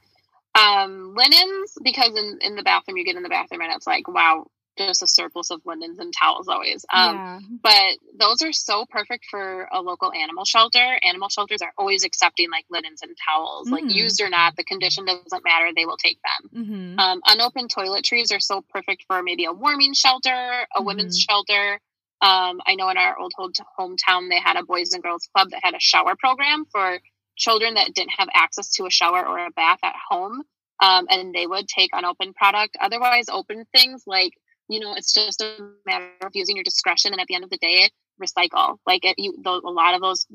Um, 0.53 1.15
linens, 1.15 1.73
because 1.83 2.15
in, 2.15 2.37
in 2.41 2.55
the 2.55 2.63
bathroom, 2.63 2.97
you 2.97 3.05
get 3.05 3.15
in 3.15 3.23
the 3.23 3.29
bathroom 3.29 3.61
and 3.61 3.73
it's 3.73 3.87
like, 3.87 4.07
wow, 4.07 4.45
just 4.87 5.03
a 5.03 5.07
surplus 5.07 5.51
of 5.51 5.61
linens 5.65 5.99
and 5.99 6.13
towels 6.13 6.47
always. 6.47 6.85
Um, 6.91 7.15
yeah. 7.15 7.39
But 7.61 7.97
those 8.17 8.41
are 8.41 8.53
so 8.53 8.85
perfect 8.89 9.25
for 9.29 9.67
a 9.71 9.81
local 9.81 10.11
animal 10.11 10.45
shelter. 10.45 10.99
Animal 11.03 11.29
shelters 11.29 11.61
are 11.61 11.73
always 11.77 12.03
accepting 12.03 12.49
like 12.49 12.65
linens 12.69 13.01
and 13.01 13.15
towels, 13.27 13.67
mm-hmm. 13.67 13.73
like 13.73 13.83
mm. 13.85 13.93
used 13.93 14.21
or 14.21 14.29
not. 14.29 14.55
The 14.55 14.63
condition 14.63 15.05
doesn't 15.05 15.43
matter; 15.43 15.71
they 15.75 15.85
will 15.85 15.97
take 15.97 16.19
them. 16.21 16.63
Mm-hmm. 16.63 16.99
Um, 16.99 17.21
unopened 17.25 17.69
toiletries 17.73 18.35
are 18.35 18.39
so 18.39 18.63
perfect 18.69 19.03
for 19.07 19.21
maybe 19.21 19.45
a 19.45 19.53
warming 19.53 19.93
shelter, 19.93 20.29
a 20.29 20.33
mm-hmm. 20.33 20.85
women's 20.85 21.19
shelter. 21.19 21.79
Um, 22.21 22.59
I 22.65 22.75
know 22.75 22.89
in 22.89 22.97
our 22.97 23.17
old 23.17 23.33
hometown 23.79 24.29
they 24.29 24.39
had 24.39 24.57
a 24.57 24.63
boys 24.63 24.93
and 24.93 25.01
girls 25.01 25.29
club 25.33 25.51
that 25.51 25.61
had 25.63 25.73
a 25.73 25.79
shower 25.79 26.15
program 26.17 26.65
for 26.69 26.99
children 27.37 27.75
that 27.75 27.93
didn't 27.93 28.11
have 28.17 28.27
access 28.33 28.71
to 28.71 28.85
a 28.85 28.89
shower 28.89 29.25
or 29.25 29.39
a 29.39 29.51
bath 29.51 29.79
at 29.83 29.95
home. 30.09 30.43
Um, 30.81 31.07
and 31.09 31.33
they 31.33 31.45
would 31.45 31.67
take 31.67 31.89
unopened 31.93 32.35
product. 32.35 32.77
Otherwise, 32.79 33.27
open 33.29 33.65
things 33.73 34.03
like 34.05 34.33
you 34.69 34.79
know, 34.79 34.93
it's 34.93 35.13
just 35.13 35.41
a 35.41 35.57
matter 35.85 36.09
of 36.21 36.31
using 36.33 36.55
your 36.55 36.63
discretion. 36.63 37.11
And 37.11 37.19
at 37.19 37.27
the 37.27 37.35
end 37.35 37.43
of 37.43 37.49
the 37.49 37.57
day, 37.57 37.89
recycle. 38.21 38.77
Like 38.85 39.03
it, 39.03 39.15
you, 39.17 39.35
a 39.45 39.51
lot 39.69 39.95
of 39.95 40.01
those, 40.01 40.27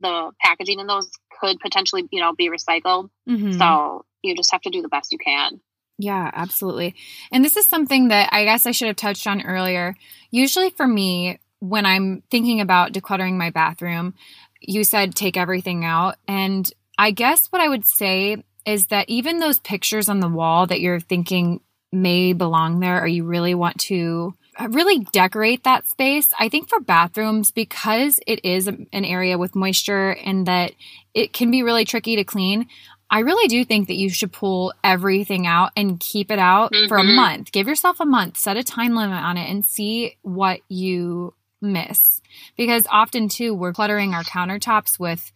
the 0.00 0.30
packaging 0.40 0.78
in 0.78 0.86
those 0.86 1.10
could 1.40 1.58
potentially, 1.60 2.06
you 2.10 2.20
know, 2.20 2.34
be 2.34 2.50
recycled. 2.50 3.08
Mm-hmm. 3.28 3.52
So 3.52 4.04
you 4.22 4.36
just 4.36 4.52
have 4.52 4.60
to 4.62 4.70
do 4.70 4.82
the 4.82 4.88
best 4.88 5.12
you 5.12 5.18
can. 5.18 5.60
Yeah, 5.98 6.30
absolutely. 6.32 6.94
And 7.32 7.44
this 7.44 7.56
is 7.56 7.66
something 7.66 8.08
that 8.08 8.28
I 8.30 8.44
guess 8.44 8.66
I 8.66 8.70
should 8.70 8.88
have 8.88 8.96
touched 8.96 9.26
on 9.26 9.42
earlier. 9.42 9.96
Usually 10.30 10.70
for 10.70 10.86
me, 10.86 11.40
when 11.60 11.86
I'm 11.86 12.22
thinking 12.30 12.60
about 12.60 12.92
decluttering 12.92 13.34
my 13.34 13.50
bathroom, 13.50 14.14
you 14.60 14.84
said 14.84 15.14
take 15.14 15.36
everything 15.36 15.84
out. 15.84 16.16
And 16.28 16.70
I 16.98 17.10
guess 17.10 17.46
what 17.48 17.62
I 17.62 17.68
would 17.68 17.84
say 17.84 18.44
is 18.66 18.88
that 18.88 19.08
even 19.08 19.38
those 19.38 19.58
pictures 19.58 20.08
on 20.08 20.20
the 20.20 20.28
wall 20.28 20.66
that 20.66 20.80
you're 20.80 21.00
thinking 21.00 21.60
may 21.92 22.32
belong 22.32 22.80
there 22.80 23.02
or 23.02 23.06
you 23.06 23.24
really 23.24 23.54
want 23.54 23.78
to 23.80 24.34
really 24.68 25.00
decorate 25.12 25.64
that 25.64 25.86
space. 25.86 26.28
I 26.38 26.48
think 26.48 26.68
for 26.68 26.80
bathrooms, 26.80 27.50
because 27.50 28.18
it 28.26 28.44
is 28.44 28.66
an 28.66 28.88
area 28.92 29.38
with 29.38 29.54
moisture 29.54 30.10
and 30.10 30.46
that 30.46 30.72
it 31.14 31.32
can 31.32 31.50
be 31.50 31.62
really 31.62 31.84
tricky 31.84 32.16
to 32.16 32.24
clean, 32.24 32.66
I 33.10 33.20
really 33.20 33.48
do 33.48 33.64
think 33.64 33.88
that 33.88 33.96
you 33.96 34.10
should 34.10 34.32
pull 34.32 34.74
everything 34.84 35.46
out 35.46 35.72
and 35.76 35.98
keep 35.98 36.30
it 36.30 36.38
out 36.38 36.72
mm-hmm. 36.72 36.88
for 36.88 36.98
a 36.98 37.02
mm-hmm. 37.02 37.16
month. 37.16 37.52
Give 37.52 37.66
yourself 37.66 38.00
a 38.00 38.04
month, 38.04 38.36
set 38.36 38.56
a 38.56 38.64
time 38.64 38.94
limit 38.94 39.22
on 39.22 39.38
it, 39.38 39.48
and 39.48 39.64
see 39.64 40.18
what 40.22 40.60
you 40.68 41.34
miss. 41.62 42.20
Because 42.56 42.86
often, 42.90 43.28
too, 43.28 43.54
we're 43.54 43.72
cluttering 43.72 44.12
our 44.12 44.24
countertops 44.24 44.98
with 44.98 45.32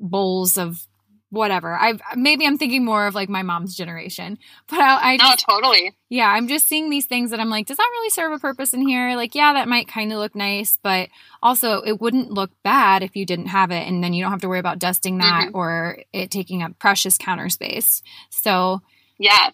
bowls 0.00 0.58
of 0.58 0.87
whatever. 1.30 1.74
I've 1.74 2.00
maybe 2.16 2.46
I'm 2.46 2.58
thinking 2.58 2.84
more 2.84 3.06
of 3.06 3.14
like 3.14 3.28
my 3.28 3.42
mom's 3.42 3.76
generation, 3.76 4.38
but 4.68 4.80
I, 4.80 5.12
I 5.12 5.16
just, 5.18 5.44
oh 5.48 5.54
totally 5.54 5.94
yeah. 6.08 6.28
I'm 6.28 6.48
just 6.48 6.66
seeing 6.66 6.88
these 6.88 7.06
things 7.06 7.30
that 7.30 7.40
I'm 7.40 7.50
like, 7.50 7.66
does 7.66 7.76
that 7.76 7.90
really 7.92 8.10
serve 8.10 8.32
a 8.32 8.38
purpose 8.38 8.72
in 8.72 8.86
here? 8.86 9.14
Like, 9.14 9.34
yeah, 9.34 9.52
that 9.52 9.68
might 9.68 9.88
kind 9.88 10.12
of 10.12 10.18
look 10.18 10.34
nice, 10.34 10.76
but 10.82 11.10
also 11.42 11.82
it 11.82 12.00
wouldn't 12.00 12.30
look 12.30 12.50
bad 12.62 13.02
if 13.02 13.14
you 13.14 13.26
didn't 13.26 13.48
have 13.48 13.70
it, 13.70 13.86
and 13.86 14.02
then 14.02 14.14
you 14.14 14.22
don't 14.22 14.32
have 14.32 14.40
to 14.40 14.48
worry 14.48 14.58
about 14.58 14.78
dusting 14.78 15.18
that 15.18 15.48
mm-hmm. 15.48 15.56
or 15.56 15.98
it 16.12 16.30
taking 16.30 16.62
up 16.62 16.78
precious 16.78 17.18
counter 17.18 17.48
space. 17.48 18.02
So 18.30 18.80
yeah, 19.18 19.50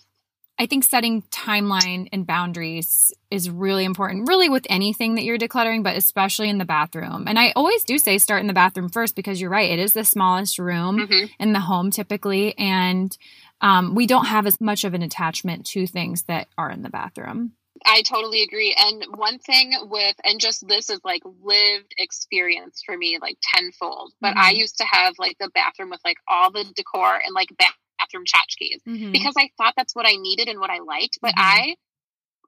I 0.58 0.66
think 0.66 0.84
setting 0.84 1.22
timeline 1.22 2.08
and 2.12 2.26
boundaries 2.26 3.12
is 3.30 3.50
really 3.50 3.84
important, 3.84 4.28
really 4.28 4.48
with 4.48 4.66
anything 4.70 5.16
that 5.16 5.24
you're 5.24 5.38
decluttering, 5.38 5.82
but 5.82 5.96
especially 5.96 6.48
in 6.48 6.58
the 6.58 6.64
bathroom. 6.64 7.24
And 7.26 7.38
I 7.38 7.52
always 7.56 7.82
do 7.82 7.98
say 7.98 8.18
start 8.18 8.40
in 8.40 8.46
the 8.46 8.52
bathroom 8.52 8.88
first 8.88 9.16
because 9.16 9.40
you're 9.40 9.50
right. 9.50 9.70
It 9.70 9.80
is 9.80 9.94
the 9.94 10.04
smallest 10.04 10.60
room 10.60 10.98
mm-hmm. 10.98 11.26
in 11.40 11.52
the 11.52 11.60
home 11.60 11.90
typically. 11.90 12.56
And 12.56 13.16
um, 13.60 13.96
we 13.96 14.06
don't 14.06 14.26
have 14.26 14.46
as 14.46 14.60
much 14.60 14.84
of 14.84 14.94
an 14.94 15.02
attachment 15.02 15.66
to 15.66 15.88
things 15.88 16.24
that 16.24 16.46
are 16.56 16.70
in 16.70 16.82
the 16.82 16.90
bathroom. 16.90 17.52
I 17.84 18.02
totally 18.02 18.42
agree. 18.42 18.74
And 18.78 19.04
one 19.16 19.38
thing 19.40 19.72
with, 19.90 20.14
and 20.24 20.40
just 20.40 20.66
this 20.68 20.88
is 20.88 21.00
like 21.04 21.22
lived 21.42 21.94
experience 21.98 22.82
for 22.86 22.96
me, 22.96 23.18
like 23.20 23.36
tenfold. 23.42 24.12
But 24.20 24.30
mm-hmm. 24.30 24.40
I 24.40 24.50
used 24.50 24.78
to 24.78 24.84
have 24.84 25.14
like 25.18 25.36
the 25.38 25.50
bathroom 25.52 25.90
with 25.90 26.00
like 26.04 26.18
all 26.28 26.52
the 26.52 26.64
decor 26.76 27.14
and 27.14 27.34
like 27.34 27.48
bathroom 27.98 28.24
tchotchkes 28.24 28.83
mm-hmm. 28.87 29.12
because 29.12 29.35
I 29.37 29.50
thought 29.57 29.74
that's 29.76 29.94
what 29.94 30.07
I 30.07 30.16
needed 30.16 30.48
and 30.48 30.61
what 30.61 30.70
I 30.70 30.78
liked. 30.80 31.18
But 31.20 31.35
mm-hmm. 31.35 31.40
I, 31.40 31.76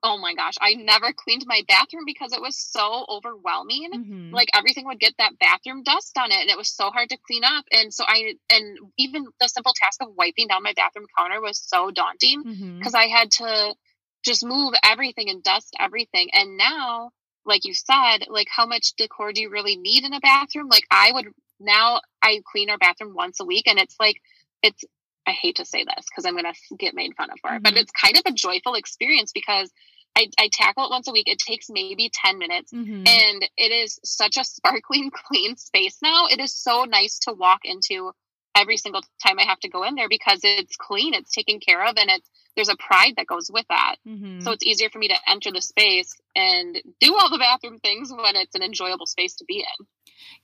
oh 0.03 0.17
my 0.17 0.33
gosh, 0.33 0.55
I 0.61 0.73
never 0.75 1.13
cleaned 1.13 1.45
my 1.45 1.63
bathroom 1.67 2.03
because 2.05 2.33
it 2.33 2.41
was 2.41 2.57
so 2.57 3.05
overwhelming. 3.09 3.89
Mm-hmm. 3.93 4.33
Like 4.33 4.49
everything 4.53 4.85
would 4.85 4.99
get 4.99 5.13
that 5.17 5.39
bathroom 5.39 5.83
dust 5.83 6.17
on 6.17 6.31
it 6.31 6.41
and 6.41 6.49
it 6.49 6.57
was 6.57 6.73
so 6.73 6.89
hard 6.89 7.09
to 7.09 7.17
clean 7.25 7.43
up. 7.43 7.65
And 7.71 7.93
so 7.93 8.03
I, 8.07 8.35
and 8.51 8.77
even 8.97 9.25
the 9.39 9.47
simple 9.47 9.73
task 9.75 10.01
of 10.01 10.09
wiping 10.15 10.47
down 10.47 10.63
my 10.63 10.73
bathroom 10.75 11.07
counter 11.17 11.41
was 11.41 11.59
so 11.59 11.91
daunting 11.91 12.43
because 12.77 12.93
mm-hmm. 12.93 12.95
I 12.95 13.05
had 13.05 13.31
to 13.31 13.75
just 14.23 14.45
move 14.45 14.73
everything 14.83 15.29
and 15.29 15.43
dust 15.43 15.75
everything. 15.79 16.29
And 16.33 16.57
now, 16.57 17.11
like 17.45 17.65
you 17.65 17.73
said, 17.73 18.25
like 18.27 18.47
how 18.53 18.65
much 18.65 18.93
decor 18.97 19.31
do 19.31 19.41
you 19.41 19.49
really 19.49 19.77
need 19.77 20.03
in 20.03 20.13
a 20.13 20.19
bathroom? 20.19 20.67
Like 20.67 20.83
I 20.91 21.11
would 21.13 21.27
now 21.59 22.01
I 22.21 22.41
clean 22.51 22.69
our 22.69 22.77
bathroom 22.77 23.15
once 23.15 23.39
a 23.39 23.45
week 23.45 23.67
and 23.67 23.79
it's 23.79 23.95
like 23.99 24.21
it's 24.61 24.83
I 25.27 25.31
hate 25.31 25.57
to 25.57 25.65
say 25.65 25.83
this 25.83 26.05
because 26.09 26.25
I'm 26.25 26.33
going 26.33 26.51
to 26.51 26.75
get 26.77 26.95
made 26.95 27.15
fun 27.15 27.29
of 27.29 27.39
for 27.41 27.51
it, 27.51 27.55
mm-hmm. 27.55 27.63
but 27.63 27.77
it's 27.77 27.91
kind 27.91 28.17
of 28.17 28.23
a 28.25 28.31
joyful 28.31 28.75
experience 28.75 29.31
because 29.33 29.69
I, 30.15 30.29
I, 30.39 30.49
tackle 30.51 30.85
it 30.85 30.89
once 30.89 31.07
a 31.07 31.11
week. 31.11 31.27
It 31.27 31.37
takes 31.37 31.69
maybe 31.69 32.09
10 32.11 32.39
minutes 32.39 32.71
mm-hmm. 32.71 33.05
and 33.05 33.49
it 33.57 33.71
is 33.71 33.99
such 34.03 34.37
a 34.37 34.43
sparkling 34.43 35.11
clean 35.27 35.57
space 35.57 35.97
now. 36.01 36.27
It 36.31 36.39
is 36.39 36.55
so 36.55 36.85
nice 36.85 37.19
to 37.19 37.33
walk 37.33 37.61
into 37.65 38.13
every 38.55 38.77
single 38.77 39.01
time 39.23 39.37
I 39.37 39.43
have 39.43 39.59
to 39.59 39.69
go 39.69 39.83
in 39.83 39.95
there 39.95 40.09
because 40.09 40.39
it's 40.43 40.75
clean, 40.77 41.13
it's 41.13 41.31
taken 41.31 41.59
care 41.59 41.85
of, 41.85 41.95
and 41.97 42.09
it's 42.09 42.27
there's 42.55 42.69
a 42.69 42.75
pride 42.75 43.13
that 43.17 43.27
goes 43.27 43.51
with 43.51 43.65
that. 43.69 43.97
Mm-hmm. 44.07 44.39
So 44.39 44.51
it's 44.51 44.65
easier 44.65 44.89
for 44.89 44.97
me 44.97 45.09
to 45.09 45.15
enter 45.27 45.51
the 45.51 45.61
space 45.61 46.15
and 46.35 46.81
do 46.99 47.15
all 47.15 47.29
the 47.29 47.37
bathroom 47.37 47.77
things 47.77 48.11
when 48.11 48.35
it's 48.35 48.55
an 48.55 48.63
enjoyable 48.63 49.05
space 49.05 49.35
to 49.35 49.45
be 49.45 49.59
in. 49.59 49.85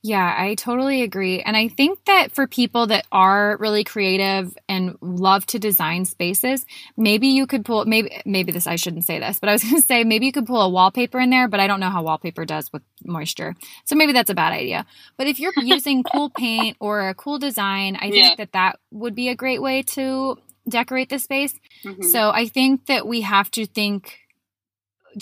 Yeah, 0.02 0.34
I 0.36 0.54
totally 0.54 1.02
agree. 1.02 1.40
And 1.40 1.56
I 1.56 1.68
think 1.68 2.04
that 2.04 2.32
for 2.32 2.46
people 2.46 2.88
that 2.88 3.06
are 3.10 3.56
really 3.58 3.84
creative 3.84 4.56
and 4.68 4.96
love 5.00 5.46
to 5.46 5.58
design 5.58 6.04
spaces, 6.04 6.66
maybe 6.96 7.28
you 7.28 7.46
could 7.46 7.64
pull 7.64 7.84
maybe 7.86 8.20
maybe 8.26 8.52
this 8.52 8.66
I 8.66 8.76
shouldn't 8.76 9.04
say 9.04 9.18
this, 9.18 9.38
but 9.38 9.48
I 9.48 9.52
was 9.52 9.62
going 9.64 9.76
to 9.76 9.82
say 9.82 10.04
maybe 10.04 10.26
you 10.26 10.32
could 10.32 10.46
pull 10.46 10.60
a 10.60 10.68
wallpaper 10.68 11.18
in 11.18 11.30
there, 11.30 11.48
but 11.48 11.60
I 11.60 11.66
don't 11.66 11.80
know 11.80 11.90
how 11.90 12.02
wallpaper 12.02 12.44
does 12.44 12.72
with 12.72 12.82
moisture. 13.04 13.54
So 13.84 13.96
maybe 13.96 14.12
that's 14.12 14.30
a 14.30 14.34
bad 14.34 14.52
idea. 14.52 14.86
But 15.16 15.26
if 15.26 15.40
you're 15.40 15.52
using 15.62 16.02
cool 16.02 16.30
paint 16.30 16.76
or 16.80 17.08
a 17.08 17.14
cool 17.14 17.38
design, 17.38 17.96
I 17.96 18.10
think 18.10 18.14
yeah. 18.14 18.34
that 18.36 18.52
that 18.52 18.78
would 18.90 19.14
be 19.14 19.28
a 19.28 19.34
great 19.34 19.62
way 19.62 19.82
to 19.82 20.38
decorate 20.68 21.08
the 21.08 21.18
space. 21.18 21.54
Mm-hmm. 21.84 22.02
So 22.02 22.30
I 22.30 22.46
think 22.46 22.86
that 22.86 23.06
we 23.06 23.22
have 23.22 23.50
to 23.52 23.66
think 23.66 24.18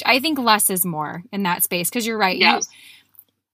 I 0.06 0.20
think 0.20 0.38
less 0.38 0.70
is 0.70 0.84
more 0.86 1.22
in 1.32 1.42
that 1.42 1.62
space 1.62 1.90
because 1.90 2.06
you're 2.06 2.18
right. 2.18 2.38
Yes. 2.38 2.68
You, 2.70 2.78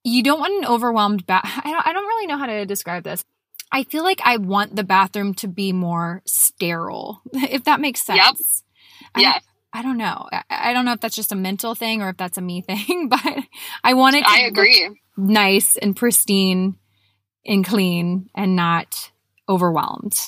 you 0.05 0.23
don't 0.23 0.41
want 0.41 0.65
an 0.65 0.71
overwhelmed 0.71 1.27
bath. 1.27 1.45
I 1.65 1.71
don't, 1.71 1.87
I 1.87 1.93
don't 1.93 2.07
really 2.07 2.27
know 2.27 2.39
how 2.39 2.47
to 2.47 2.67
describe 2.67 3.05
this. 3.05 3.25
I 3.71 3.85
feel 3.85 4.03
like 4.03 4.21
I 4.25 4.39
want 4.39 4.77
the 4.77 4.85
bathroom 4.85 5.35
to 5.35 5.49
be 5.49 5.73
more 5.73 6.23
sterile, 6.27 7.21
if 7.33 7.65
that 7.65 7.81
makes 7.81 8.03
sense. 8.03 8.19
Yep. 8.19 8.37
I, 9.15 9.21
yeah. 9.21 9.39
I 9.73 9.83
don't 9.83 9.99
know. 9.99 10.27
I, 10.33 10.43
I, 10.49 10.73
don't 10.73 10.87
know 10.87 10.93
if 10.93 11.01
that's 11.01 11.15
just 11.15 11.33
a 11.33 11.37
mental 11.37 11.75
thing 11.75 12.01
or 12.01 12.09
if 12.09 12.17
that's 12.17 12.39
a 12.39 12.41
me 12.41 12.63
thing, 12.69 13.09
but 13.11 13.45
I 13.85 13.95
want 13.95 14.17
it 14.17 14.21
to 14.25 14.31
I 14.31 14.41
agree. 14.41 14.99
nice 15.17 15.77
and 15.77 15.95
pristine 15.95 16.77
and 17.45 17.65
clean 17.65 18.31
and 18.35 18.57
not 18.57 19.11
overwhelmed. 19.49 20.19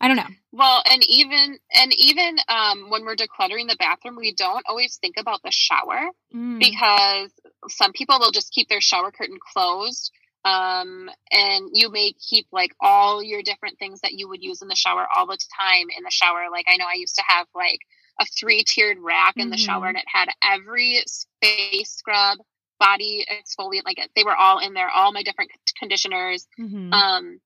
I 0.00 0.08
don't 0.08 0.16
know. 0.16 0.26
Well, 0.50 0.82
and 0.90 1.02
even 1.08 1.58
and 1.72 1.94
even 1.96 2.36
um, 2.48 2.90
when 2.90 3.04
we're 3.04 3.16
decluttering 3.16 3.68
the 3.68 3.76
bathroom, 3.78 4.16
we 4.16 4.34
don't 4.34 4.64
always 4.68 4.96
think 4.96 5.14
about 5.16 5.42
the 5.42 5.50
shower 5.50 6.10
mm. 6.34 6.58
because 6.58 7.30
some 7.68 7.92
people 7.92 8.18
will 8.18 8.32
just 8.32 8.52
keep 8.52 8.68
their 8.68 8.80
shower 8.80 9.10
curtain 9.10 9.38
closed, 9.52 10.10
um, 10.44 11.08
and 11.30 11.70
you 11.72 11.90
may 11.90 12.12
keep 12.12 12.46
like 12.52 12.72
all 12.80 13.22
your 13.22 13.42
different 13.42 13.78
things 13.78 14.00
that 14.00 14.12
you 14.12 14.28
would 14.28 14.42
use 14.42 14.62
in 14.62 14.68
the 14.68 14.74
shower 14.74 15.06
all 15.14 15.26
the 15.26 15.38
time 15.60 15.86
in 15.96 16.02
the 16.04 16.10
shower. 16.10 16.46
Like 16.50 16.66
I 16.68 16.76
know 16.76 16.86
I 16.86 16.96
used 16.96 17.16
to 17.16 17.24
have 17.26 17.46
like 17.54 17.80
a 18.20 18.26
three 18.26 18.62
tiered 18.66 18.98
rack 19.00 19.34
in 19.36 19.50
the 19.50 19.56
mm-hmm. 19.56 19.64
shower, 19.64 19.88
and 19.88 19.96
it 19.96 20.04
had 20.06 20.28
every 20.42 21.02
face 21.40 21.90
scrub, 21.90 22.38
body 22.78 23.24
exfoliant, 23.30 23.84
like 23.84 23.98
they 24.16 24.24
were 24.24 24.36
all 24.36 24.58
in 24.58 24.74
there, 24.74 24.88
all 24.88 25.12
my 25.12 25.22
different 25.22 25.52
conditioners. 25.78 26.46
Mm-hmm. 26.58 26.92
Um, 26.92 27.40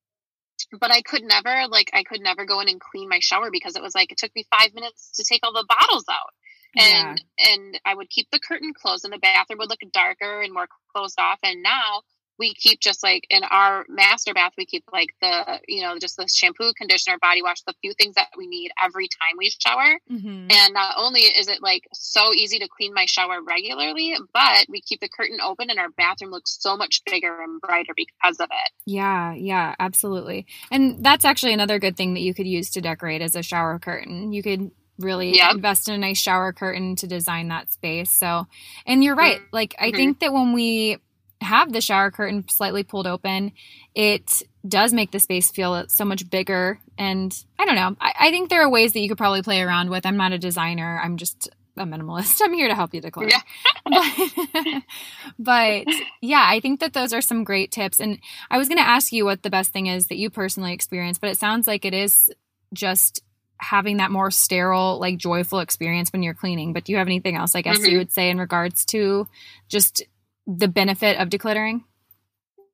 but 0.81 0.91
I 0.91 1.03
could 1.03 1.23
never 1.23 1.69
like 1.69 1.91
I 1.93 2.03
could 2.03 2.21
never 2.21 2.45
go 2.45 2.61
in 2.61 2.69
and 2.69 2.81
clean 2.81 3.09
my 3.09 3.19
shower 3.21 3.51
because 3.51 3.77
it 3.77 3.83
was 3.83 3.95
like 3.95 4.13
it 4.13 4.19
took 4.19 4.35
me 4.35 4.47
five 4.59 4.75
minutes 4.75 5.13
to 5.17 5.25
take 5.25 5.41
all 5.45 5.53
the 5.53 5.67
bottles 5.69 6.05
out. 6.11 6.33
And 6.77 7.21
yeah. 7.39 7.55
and 7.55 7.81
I 7.85 7.95
would 7.95 8.11
keep 8.11 8.29
the 8.31 8.39
curtain 8.39 8.73
closed 8.75 9.05
and 9.05 9.13
the 9.13 9.19
bathroom 9.19 9.59
would 9.59 9.71
look 9.71 9.81
darker 9.93 10.43
and 10.43 10.53
more 10.53 10.69
closed 10.95 11.19
off. 11.19 11.39
And 11.43 11.63
now 11.63 12.03
we 12.39 12.55
keep 12.55 12.81
just 12.81 13.03
like 13.03 13.27
in 13.31 13.43
our 13.45 13.85
master 13.89 14.35
bath, 14.35 14.53
we 14.59 14.67
keep 14.67 14.85
like 14.93 15.11
the, 15.21 15.61
you 15.67 15.83
know, 15.83 15.99
just 15.99 16.17
the 16.17 16.29
shampoo, 16.29 16.73
conditioner, 16.77 17.19
body 17.21 17.43
wash, 17.43 17.63
the 17.63 17.75
few 17.81 17.93
things 17.95 18.15
that 18.15 18.29
we 18.37 18.47
need 18.47 18.71
every 18.83 19.09
time 19.09 19.37
we 19.39 19.51
shower. 19.51 19.99
Mm-hmm. 20.11 20.51
And 20.51 20.75
not 20.75 20.95
only 20.99 21.21
is 21.21 21.49
it 21.49 21.63
like 21.63 21.85
so 21.93 22.33
easy 22.33 22.59
to 22.59 22.69
clean 22.69 22.93
my 22.93 23.07
shower 23.07 23.43
regularly, 23.43 24.17
but 24.33 24.67
we 24.69 24.81
keep 24.81 25.01
the 25.01 25.09
curtain 25.09 25.39
open 25.43 25.71
and 25.71 25.79
our 25.79 25.91
bathroom 25.91 26.31
looks 26.31 26.59
so 26.61 26.77
much 26.77 27.03
bigger 27.05 27.43
and 27.43 27.61
brighter 27.61 27.93
because 27.97 28.39
of 28.41 28.49
it. 28.51 28.71
Yeah, 28.85 29.33
yeah, 29.35 29.75
absolutely. 29.79 30.47
And 30.71 31.05
that's 31.05 31.25
actually 31.25 31.55
another 31.55 31.79
good 31.79 31.97
thing 31.97 32.15
that 32.15 32.21
you 32.21 32.35
could 32.35 32.47
use 32.47 32.71
to 32.71 32.81
decorate 32.81 33.23
as 33.23 33.35
a 33.35 33.43
shower 33.43 33.79
curtain. 33.79 34.33
You 34.33 34.43
could 34.43 34.71
really 34.99 35.37
yep. 35.37 35.55
invest 35.55 35.89
in 35.89 35.95
a 35.95 35.99
nice 35.99 36.19
shower 36.19 36.53
curtain 36.53 36.97
to 36.97 37.07
design 37.07 37.49
that 37.49 37.73
space. 37.73 38.11
So, 38.11 38.47
and 38.87 39.03
you're 39.03 39.15
right. 39.15 39.39
Mm-hmm. 39.39 39.57
Like, 39.57 39.75
I 39.79 39.89
mm-hmm. 39.89 39.97
think 39.97 40.21
that 40.21 40.33
when 40.33 40.53
we 40.53 40.99
have 41.41 41.73
the 41.73 41.81
shower 41.81 42.11
curtain 42.11 42.45
slightly 42.49 42.83
pulled 42.83 43.07
open, 43.07 43.53
it 43.95 44.43
does 44.67 44.93
make 44.93 45.11
the 45.11 45.21
space 45.21 45.51
feel 45.51 45.87
so 45.89 46.05
much 46.05 46.29
bigger. 46.31 46.81
And 46.99 47.37
I 47.59 47.67
don't 47.67 47.75
know. 47.75 47.97
I, 48.01 48.15
I, 48.21 48.31
think 48.31 48.49
there 48.49 48.63
are 48.63 48.71
ways 48.71 48.95
that 48.95 49.01
you 49.01 49.09
could 49.09 49.19
probably 49.19 49.43
play 49.43 49.61
around 49.61 49.91
with. 49.91 50.07
I'm 50.07 50.17
not 50.17 50.33
a 50.33 50.39
designer. 50.39 51.01
I'm 51.03 51.19
just 51.19 51.49
a 51.77 51.85
minimalist. 51.85 52.41
I'm 52.45 52.55
here 52.55 52.69
to 52.69 52.75
help 52.75 52.95
you 52.95 53.03
declutter. 53.03 53.31
Yeah. 53.31 54.81
but, 55.39 55.85
but 55.87 55.95
yeah, 56.23 56.45
I 56.49 56.61
think 56.61 56.81
that 56.81 56.95
those 56.95 57.13
are 57.13 57.21
some 57.21 57.45
great 57.45 57.71
tips. 57.71 58.01
And 58.01 58.19
I 58.51 58.59
was 58.59 58.69
going 58.69 58.79
to 58.79 58.89
ask 58.89 59.13
you 59.13 59.25
what 59.25 59.43
the 59.43 59.51
best 59.51 59.73
thing 59.73 59.87
is 59.87 60.07
that 60.09 60.17
you 60.17 60.31
personally 60.31 60.73
experience, 60.73 61.19
but 61.19 61.31
it 61.31 61.39
sounds 61.39 61.67
like 61.67 61.85
it 61.85 61.95
is 61.95 62.31
just 62.73 63.23
having 63.59 63.99
that 63.99 64.11
more 64.11 64.31
sterile, 64.31 64.99
like 65.01 65.17
joyful 65.17 65.61
experience 65.61 66.13
when 66.13 66.23
you're 66.23 66.35
cleaning. 66.35 66.73
But 66.73 66.85
do 66.85 66.93
you 66.93 66.99
have 66.99 67.07
anything 67.07 67.37
else, 67.37 67.55
I 67.55 67.63
guess, 67.63 67.79
mm-hmm. 67.79 67.91
you 67.91 67.99
would 67.99 68.13
say 68.13 68.31
in 68.31 68.39
regards 68.39 68.85
to 68.87 69.27
just 69.69 70.03
the 70.47 70.69
benefit 70.69 71.19
of 71.19 71.29
decluttering? 71.29 71.83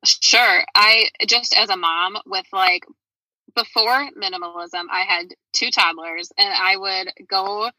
Sure. 0.05 0.65
I 0.75 1.11
just 1.27 1.57
as 1.57 1.71
a 1.71 1.77
mom 1.77 2.19
with 2.27 2.47
like 2.53 2.85
before 3.55 4.09
minimalism, 4.21 4.85
I 4.91 5.05
had 5.07 5.35
two 5.53 5.71
toddlers 5.71 6.33
and 6.39 6.53
I 6.53 6.77
would 6.77 7.13
go 7.29 7.71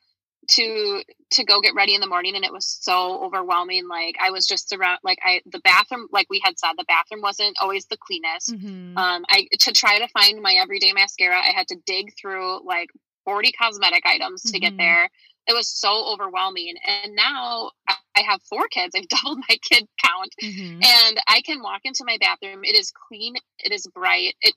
to 0.47 1.03
to 1.31 1.43
go 1.43 1.61
get 1.61 1.73
ready 1.75 1.95
in 1.95 2.01
the 2.01 2.07
morning 2.07 2.35
and 2.35 2.45
it 2.45 2.51
was 2.51 2.65
so 2.81 3.23
overwhelming 3.23 3.87
like 3.87 4.15
i 4.21 4.29
was 4.29 4.45
just 4.45 4.73
around 4.73 4.99
like 5.03 5.17
i 5.23 5.41
the 5.45 5.59
bathroom 5.59 6.07
like 6.11 6.27
we 6.29 6.41
had 6.43 6.57
said 6.59 6.73
the 6.77 6.85
bathroom 6.87 7.21
wasn't 7.21 7.55
always 7.61 7.85
the 7.85 7.97
cleanest 7.97 8.51
mm-hmm. 8.51 8.97
um 8.97 9.23
i 9.29 9.47
to 9.59 9.71
try 9.71 9.99
to 9.99 10.07
find 10.09 10.41
my 10.41 10.53
everyday 10.53 10.93
mascara 10.93 11.37
i 11.37 11.51
had 11.55 11.67
to 11.67 11.75
dig 11.85 12.13
through 12.19 12.65
like 12.65 12.89
40 13.25 13.51
cosmetic 13.53 14.05
items 14.05 14.43
to 14.43 14.49
mm-hmm. 14.49 14.59
get 14.59 14.77
there 14.77 15.09
it 15.47 15.53
was 15.53 15.67
so 15.67 16.13
overwhelming. 16.13 16.75
And 16.87 17.15
now 17.15 17.71
I 18.15 18.21
have 18.21 18.41
four 18.43 18.67
kids. 18.67 18.95
I've 18.95 19.07
doubled 19.23 19.39
my 19.49 19.57
kid 19.69 19.87
count. 20.03 20.35
Mm-hmm. 20.41 20.81
And 20.83 21.19
I 21.27 21.41
can 21.41 21.61
walk 21.61 21.81
into 21.83 22.03
my 22.05 22.17
bathroom. 22.19 22.63
It 22.63 22.75
is 22.75 22.91
clean. 23.07 23.35
It 23.59 23.71
is 23.71 23.87
bright. 23.87 24.35
It 24.41 24.55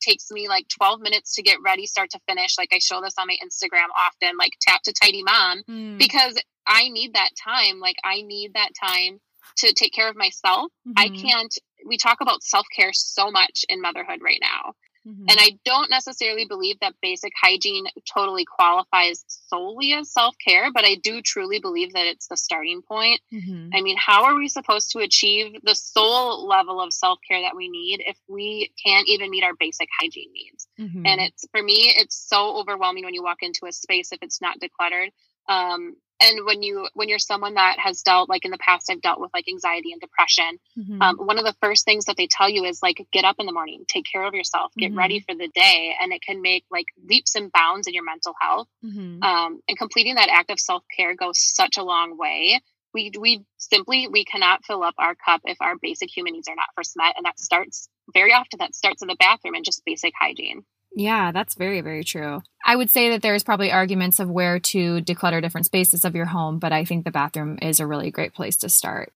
takes 0.00 0.30
me 0.30 0.48
like 0.48 0.66
12 0.68 1.00
minutes 1.00 1.34
to 1.34 1.42
get 1.42 1.58
ready, 1.64 1.86
start 1.86 2.10
to 2.10 2.20
finish. 2.28 2.56
Like 2.58 2.70
I 2.72 2.78
show 2.78 3.00
this 3.00 3.14
on 3.18 3.26
my 3.26 3.36
Instagram 3.44 3.88
often, 3.96 4.36
like 4.38 4.52
tap 4.60 4.82
to 4.82 4.92
tidy 4.92 5.22
mom, 5.22 5.62
mm. 5.68 5.98
because 5.98 6.38
I 6.66 6.88
need 6.88 7.14
that 7.14 7.30
time. 7.42 7.80
Like 7.80 7.96
I 8.04 8.22
need 8.22 8.54
that 8.54 8.70
time 8.80 9.20
to 9.58 9.72
take 9.72 9.92
care 9.92 10.08
of 10.08 10.16
myself. 10.16 10.70
Mm-hmm. 10.86 10.92
I 10.96 11.08
can't, 11.08 11.58
we 11.86 11.96
talk 11.96 12.20
about 12.20 12.42
self 12.42 12.66
care 12.74 12.92
so 12.92 13.30
much 13.30 13.64
in 13.68 13.80
motherhood 13.80 14.20
right 14.22 14.40
now. 14.40 14.74
Mm-hmm. 15.08 15.24
And 15.28 15.38
I 15.40 15.58
don't 15.64 15.90
necessarily 15.90 16.44
believe 16.44 16.80
that 16.80 16.94
basic 17.00 17.32
hygiene 17.40 17.86
totally 18.12 18.44
qualifies 18.44 19.24
solely 19.26 19.94
as 19.94 20.12
self 20.12 20.34
care, 20.44 20.70
but 20.72 20.84
I 20.84 20.96
do 20.96 21.22
truly 21.22 21.60
believe 21.60 21.94
that 21.94 22.06
it's 22.06 22.28
the 22.28 22.36
starting 22.36 22.82
point. 22.82 23.20
Mm-hmm. 23.32 23.70
I 23.74 23.80
mean, 23.80 23.96
how 23.96 24.24
are 24.24 24.34
we 24.34 24.48
supposed 24.48 24.90
to 24.92 24.98
achieve 24.98 25.56
the 25.62 25.74
soul 25.74 26.46
level 26.46 26.80
of 26.80 26.92
self 26.92 27.18
care 27.26 27.40
that 27.40 27.56
we 27.56 27.70
need 27.70 28.02
if 28.06 28.18
we 28.28 28.70
can't 28.84 29.08
even 29.08 29.30
meet 29.30 29.44
our 29.44 29.54
basic 29.58 29.88
hygiene 29.98 30.32
needs? 30.32 30.68
Mm-hmm. 30.78 31.06
And 31.06 31.20
it's 31.22 31.46
for 31.50 31.62
me, 31.62 31.94
it's 31.96 32.28
so 32.28 32.58
overwhelming 32.58 33.04
when 33.04 33.14
you 33.14 33.22
walk 33.22 33.38
into 33.40 33.66
a 33.66 33.72
space 33.72 34.12
if 34.12 34.18
it's 34.20 34.42
not 34.42 34.58
decluttered. 34.60 35.10
Um, 35.48 35.96
and 36.20 36.44
when 36.44 36.62
you 36.62 36.88
when 36.94 37.08
you're 37.08 37.18
someone 37.18 37.54
that 37.54 37.78
has 37.78 38.02
dealt 38.02 38.28
like 38.28 38.44
in 38.44 38.50
the 38.50 38.58
past 38.58 38.90
i've 38.90 39.00
dealt 39.00 39.20
with 39.20 39.30
like 39.34 39.48
anxiety 39.48 39.92
and 39.92 40.00
depression 40.00 40.58
mm-hmm. 40.78 41.00
um, 41.00 41.16
one 41.16 41.38
of 41.38 41.44
the 41.44 41.54
first 41.60 41.84
things 41.84 42.06
that 42.06 42.16
they 42.16 42.26
tell 42.26 42.48
you 42.48 42.64
is 42.64 42.82
like 42.82 43.06
get 43.12 43.24
up 43.24 43.36
in 43.38 43.46
the 43.46 43.52
morning 43.52 43.84
take 43.88 44.04
care 44.10 44.24
of 44.24 44.34
yourself 44.34 44.72
get 44.76 44.90
mm-hmm. 44.90 44.98
ready 44.98 45.20
for 45.20 45.34
the 45.34 45.48
day 45.54 45.94
and 46.00 46.12
it 46.12 46.22
can 46.22 46.42
make 46.42 46.64
like 46.70 46.86
leaps 47.04 47.34
and 47.34 47.52
bounds 47.52 47.86
in 47.86 47.94
your 47.94 48.04
mental 48.04 48.34
health 48.40 48.68
mm-hmm. 48.84 49.22
um, 49.22 49.60
and 49.68 49.78
completing 49.78 50.16
that 50.16 50.28
act 50.28 50.50
of 50.50 50.60
self-care 50.60 51.14
goes 51.14 51.38
such 51.38 51.76
a 51.78 51.82
long 51.82 52.16
way 52.18 52.60
we 52.94 53.12
we 53.18 53.44
simply 53.58 54.08
we 54.08 54.24
cannot 54.24 54.64
fill 54.64 54.82
up 54.82 54.94
our 54.98 55.14
cup 55.14 55.40
if 55.44 55.58
our 55.60 55.76
basic 55.80 56.08
human 56.14 56.32
needs 56.32 56.48
are 56.48 56.56
not 56.56 56.68
first 56.74 56.96
met 56.96 57.14
and 57.16 57.26
that 57.26 57.38
starts 57.38 57.88
very 58.12 58.32
often 58.32 58.58
that 58.58 58.74
starts 58.74 59.02
in 59.02 59.08
the 59.08 59.16
bathroom 59.18 59.54
and 59.54 59.64
just 59.64 59.84
basic 59.84 60.12
hygiene 60.18 60.62
yeah, 60.98 61.30
that's 61.30 61.54
very, 61.54 61.80
very 61.80 62.02
true. 62.02 62.42
I 62.64 62.74
would 62.74 62.90
say 62.90 63.10
that 63.10 63.22
there's 63.22 63.44
probably 63.44 63.70
arguments 63.70 64.18
of 64.18 64.28
where 64.28 64.58
to 64.58 65.00
declutter 65.00 65.40
different 65.40 65.66
spaces 65.66 66.04
of 66.04 66.16
your 66.16 66.26
home, 66.26 66.58
but 66.58 66.72
I 66.72 66.84
think 66.84 67.04
the 67.04 67.12
bathroom 67.12 67.56
is 67.62 67.78
a 67.78 67.86
really 67.86 68.10
great 68.10 68.34
place 68.34 68.56
to 68.58 68.68
start. 68.68 69.12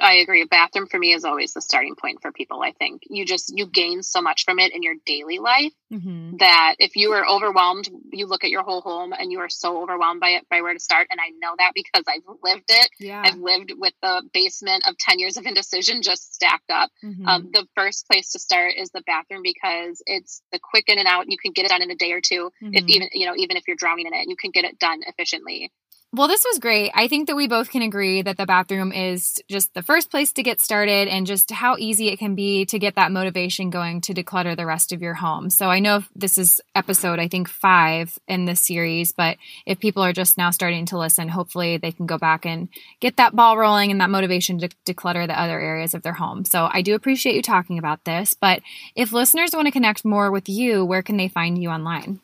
I 0.00 0.14
agree. 0.14 0.42
A 0.42 0.46
bathroom 0.46 0.86
for 0.86 0.98
me 0.98 1.12
is 1.12 1.24
always 1.24 1.52
the 1.52 1.60
starting 1.60 1.94
point 1.96 2.22
for 2.22 2.32
people. 2.32 2.62
I 2.62 2.72
think 2.72 3.02
you 3.10 3.26
just 3.26 3.52
you 3.54 3.66
gain 3.66 4.02
so 4.02 4.22
much 4.22 4.44
from 4.44 4.58
it 4.58 4.74
in 4.74 4.82
your 4.82 4.94
daily 5.04 5.38
life 5.38 5.72
mm-hmm. 5.92 6.36
that 6.38 6.76
if 6.78 6.96
you 6.96 7.12
are 7.12 7.28
overwhelmed, 7.28 7.90
you 8.10 8.26
look 8.26 8.42
at 8.44 8.50
your 8.50 8.62
whole 8.62 8.80
home 8.80 9.12
and 9.12 9.30
you 9.30 9.40
are 9.40 9.50
so 9.50 9.82
overwhelmed 9.82 10.20
by 10.20 10.30
it 10.30 10.48
by 10.48 10.62
where 10.62 10.72
to 10.72 10.80
start. 10.80 11.08
And 11.10 11.20
I 11.20 11.28
know 11.38 11.54
that 11.58 11.72
because 11.74 12.04
I've 12.08 12.22
lived 12.42 12.70
it. 12.70 12.90
Yeah. 12.98 13.22
I've 13.24 13.38
lived 13.38 13.72
with 13.76 13.92
the 14.00 14.22
basement 14.32 14.84
of 14.88 14.96
ten 14.96 15.18
years 15.18 15.36
of 15.36 15.44
indecision 15.52 16.02
just 16.02 16.34
stacked 16.34 16.70
up. 16.70 16.90
Mm-hmm. 17.04 17.26
Um, 17.26 17.50
the 17.52 17.66
first 17.76 18.06
place 18.08 18.32
to 18.32 18.38
start 18.38 18.74
is 18.78 18.90
the 18.90 19.02
bathroom 19.06 19.42
because 19.42 20.02
it's 20.06 20.42
the 20.52 20.58
quick 20.58 20.88
in 20.88 20.98
and 20.98 21.08
out. 21.08 21.30
You 21.30 21.36
can 21.36 21.52
get 21.52 21.66
it 21.66 21.68
done 21.68 21.82
in 21.82 21.90
a 21.90 21.96
day 21.96 22.12
or 22.12 22.20
2 22.20 22.50
mm-hmm. 22.62 22.74
If 22.74 22.84
even 22.88 23.08
you 23.12 23.26
know 23.26 23.34
even 23.36 23.56
if 23.56 23.64
you're 23.68 23.76
drowning 23.76 24.06
in 24.06 24.14
it, 24.14 24.28
you 24.28 24.36
can 24.36 24.52
get 24.52 24.64
it 24.64 24.78
done 24.78 25.00
efficiently. 25.06 25.70
Well, 26.14 26.28
this 26.28 26.44
was 26.44 26.58
great. 26.58 26.90
I 26.94 27.08
think 27.08 27.26
that 27.28 27.36
we 27.36 27.48
both 27.48 27.70
can 27.70 27.80
agree 27.80 28.20
that 28.20 28.36
the 28.36 28.44
bathroom 28.44 28.92
is 28.92 29.42
just 29.48 29.72
the 29.72 29.80
first 29.80 30.10
place 30.10 30.30
to 30.34 30.42
get 30.42 30.60
started 30.60 31.08
and 31.08 31.26
just 31.26 31.50
how 31.50 31.76
easy 31.78 32.08
it 32.08 32.18
can 32.18 32.34
be 32.34 32.66
to 32.66 32.78
get 32.78 32.96
that 32.96 33.10
motivation 33.10 33.70
going 33.70 34.02
to 34.02 34.12
declutter 34.12 34.54
the 34.54 34.66
rest 34.66 34.92
of 34.92 35.00
your 35.00 35.14
home. 35.14 35.48
So 35.48 35.70
I 35.70 35.78
know 35.78 36.04
this 36.14 36.36
is 36.36 36.60
episode, 36.74 37.18
I 37.18 37.28
think, 37.28 37.48
five 37.48 38.18
in 38.28 38.44
this 38.44 38.60
series, 38.60 39.12
but 39.12 39.38
if 39.64 39.80
people 39.80 40.02
are 40.02 40.12
just 40.12 40.36
now 40.36 40.50
starting 40.50 40.84
to 40.86 40.98
listen, 40.98 41.30
hopefully 41.30 41.78
they 41.78 41.92
can 41.92 42.04
go 42.04 42.18
back 42.18 42.44
and 42.44 42.68
get 43.00 43.16
that 43.16 43.34
ball 43.34 43.56
rolling 43.56 43.90
and 43.90 44.02
that 44.02 44.10
motivation 44.10 44.58
to 44.58 44.68
declutter 44.84 45.26
the 45.26 45.40
other 45.40 45.58
areas 45.58 45.94
of 45.94 46.02
their 46.02 46.12
home. 46.12 46.44
So 46.44 46.68
I 46.70 46.82
do 46.82 46.94
appreciate 46.94 47.36
you 47.36 47.42
talking 47.42 47.78
about 47.78 48.04
this. 48.04 48.34
But 48.34 48.60
if 48.94 49.12
listeners 49.12 49.54
want 49.54 49.64
to 49.64 49.72
connect 49.72 50.04
more 50.04 50.30
with 50.30 50.46
you, 50.46 50.84
where 50.84 51.02
can 51.02 51.16
they 51.16 51.28
find 51.28 51.56
you 51.56 51.70
online? 51.70 52.20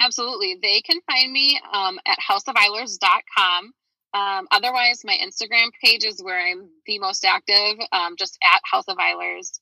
Absolutely. 0.00 0.58
They 0.60 0.80
can 0.80 1.00
find 1.10 1.32
me 1.32 1.60
um, 1.72 1.98
at 2.06 2.18
houseofeilers.com. 2.18 3.72
Um, 4.14 4.48
otherwise, 4.50 5.02
my 5.04 5.18
Instagram 5.22 5.68
page 5.82 6.04
is 6.04 6.22
where 6.22 6.38
I'm 6.38 6.68
the 6.86 6.98
most 6.98 7.24
active, 7.24 7.78
um, 7.92 8.16
just 8.16 8.38
at 8.42 8.60
House 8.64 8.84
of 8.88 8.96
Eilers. 8.96 9.58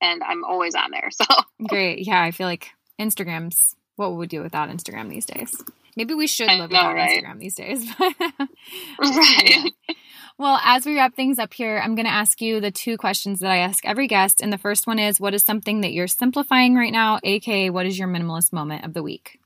And 0.00 0.22
I'm 0.22 0.44
always 0.44 0.74
on 0.74 0.90
there. 0.90 1.10
So 1.12 1.24
great. 1.68 2.06
Yeah, 2.06 2.22
I 2.22 2.30
feel 2.30 2.46
like 2.46 2.70
Instagram's 3.00 3.74
what 3.96 4.10
would 4.10 4.18
we 4.18 4.26
do 4.26 4.42
without 4.42 4.68
Instagram 4.68 5.08
these 5.08 5.26
days? 5.26 5.62
Maybe 5.96 6.14
we 6.14 6.26
should 6.26 6.48
live 6.48 6.58
know, 6.58 6.64
without 6.64 6.94
right? 6.94 7.22
Instagram 7.22 7.38
these 7.38 7.54
days. 7.54 7.88
right. 8.98 9.70
Well, 10.36 10.58
as 10.64 10.84
we 10.84 10.96
wrap 10.96 11.14
things 11.14 11.38
up 11.38 11.54
here, 11.54 11.80
I'm 11.82 11.94
going 11.94 12.06
to 12.06 12.12
ask 12.12 12.40
you 12.40 12.60
the 12.60 12.72
two 12.72 12.96
questions 12.96 13.38
that 13.38 13.52
I 13.52 13.58
ask 13.58 13.86
every 13.86 14.08
guest. 14.08 14.40
And 14.40 14.52
the 14.52 14.58
first 14.58 14.86
one 14.86 14.98
is 14.98 15.20
What 15.20 15.34
is 15.34 15.44
something 15.44 15.82
that 15.82 15.92
you're 15.92 16.08
simplifying 16.08 16.74
right 16.74 16.92
now? 16.92 17.20
AKA, 17.22 17.70
what 17.70 17.86
is 17.86 17.98
your 17.98 18.08
minimalist 18.08 18.52
moment 18.52 18.84
of 18.84 18.94
the 18.94 19.02
week? 19.02 19.38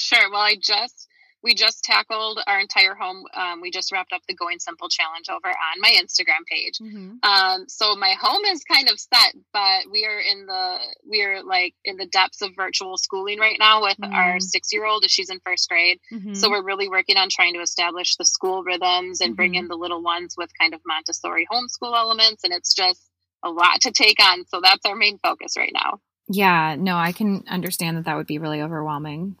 Sure. 0.00 0.30
Well, 0.30 0.40
I 0.40 0.56
just 0.60 1.06
we 1.42 1.54
just 1.54 1.82
tackled 1.84 2.38
our 2.46 2.60
entire 2.60 2.94
home. 2.94 3.24
Um, 3.34 3.62
we 3.62 3.70
just 3.70 3.92
wrapped 3.92 4.12
up 4.12 4.20
the 4.28 4.34
Going 4.34 4.58
Simple 4.58 4.90
challenge 4.90 5.30
over 5.30 5.48
on 5.48 5.80
my 5.80 5.88
Instagram 5.88 6.44
page. 6.46 6.74
Mm-hmm. 6.82 7.14
Um, 7.22 7.64
so 7.66 7.96
my 7.96 8.14
home 8.20 8.44
is 8.44 8.62
kind 8.64 8.90
of 8.90 9.00
set, 9.00 9.34
but 9.50 9.90
we 9.90 10.04
are 10.04 10.18
in 10.20 10.44
the 10.44 10.76
we 11.08 11.22
are 11.22 11.42
like 11.42 11.74
in 11.84 11.96
the 11.96 12.04
depths 12.06 12.42
of 12.42 12.50
virtual 12.54 12.98
schooling 12.98 13.38
right 13.38 13.56
now 13.58 13.80
with 13.82 13.96
Mm. 13.98 14.12
our 14.14 14.38
six 14.40 14.70
year 14.72 14.84
old. 14.84 15.04
She's 15.08 15.30
in 15.30 15.40
first 15.40 15.68
grade, 15.70 15.98
Mm-hmm. 16.12 16.34
so 16.34 16.50
we're 16.50 16.62
really 16.64 16.88
working 16.90 17.16
on 17.16 17.28
trying 17.30 17.54
to 17.54 17.60
establish 17.60 18.16
the 18.16 18.24
school 18.26 18.62
rhythms 18.62 19.20
and 19.22 19.34
bring 19.36 19.54
in 19.54 19.68
the 19.68 19.76
little 19.76 20.02
ones 20.02 20.34
with 20.36 20.50
kind 20.60 20.74
of 20.74 20.80
Montessori 20.86 21.46
homeschool 21.50 21.96
elements. 21.96 22.44
And 22.44 22.52
it's 22.52 22.74
just 22.74 23.00
a 23.42 23.48
lot 23.50 23.80
to 23.82 23.92
take 23.92 24.22
on. 24.22 24.44
So 24.48 24.60
that's 24.62 24.84
our 24.84 24.94
main 24.94 25.16
focus 25.18 25.54
right 25.56 25.72
now. 25.72 26.00
yeah, 26.28 26.76
no, 26.78 26.96
I 26.96 27.12
can 27.12 27.44
understand 27.48 27.96
that 27.96 28.04
that 28.04 28.16
would 28.18 28.26
be 28.26 28.38
really 28.38 28.60
overwhelming. 28.60 29.36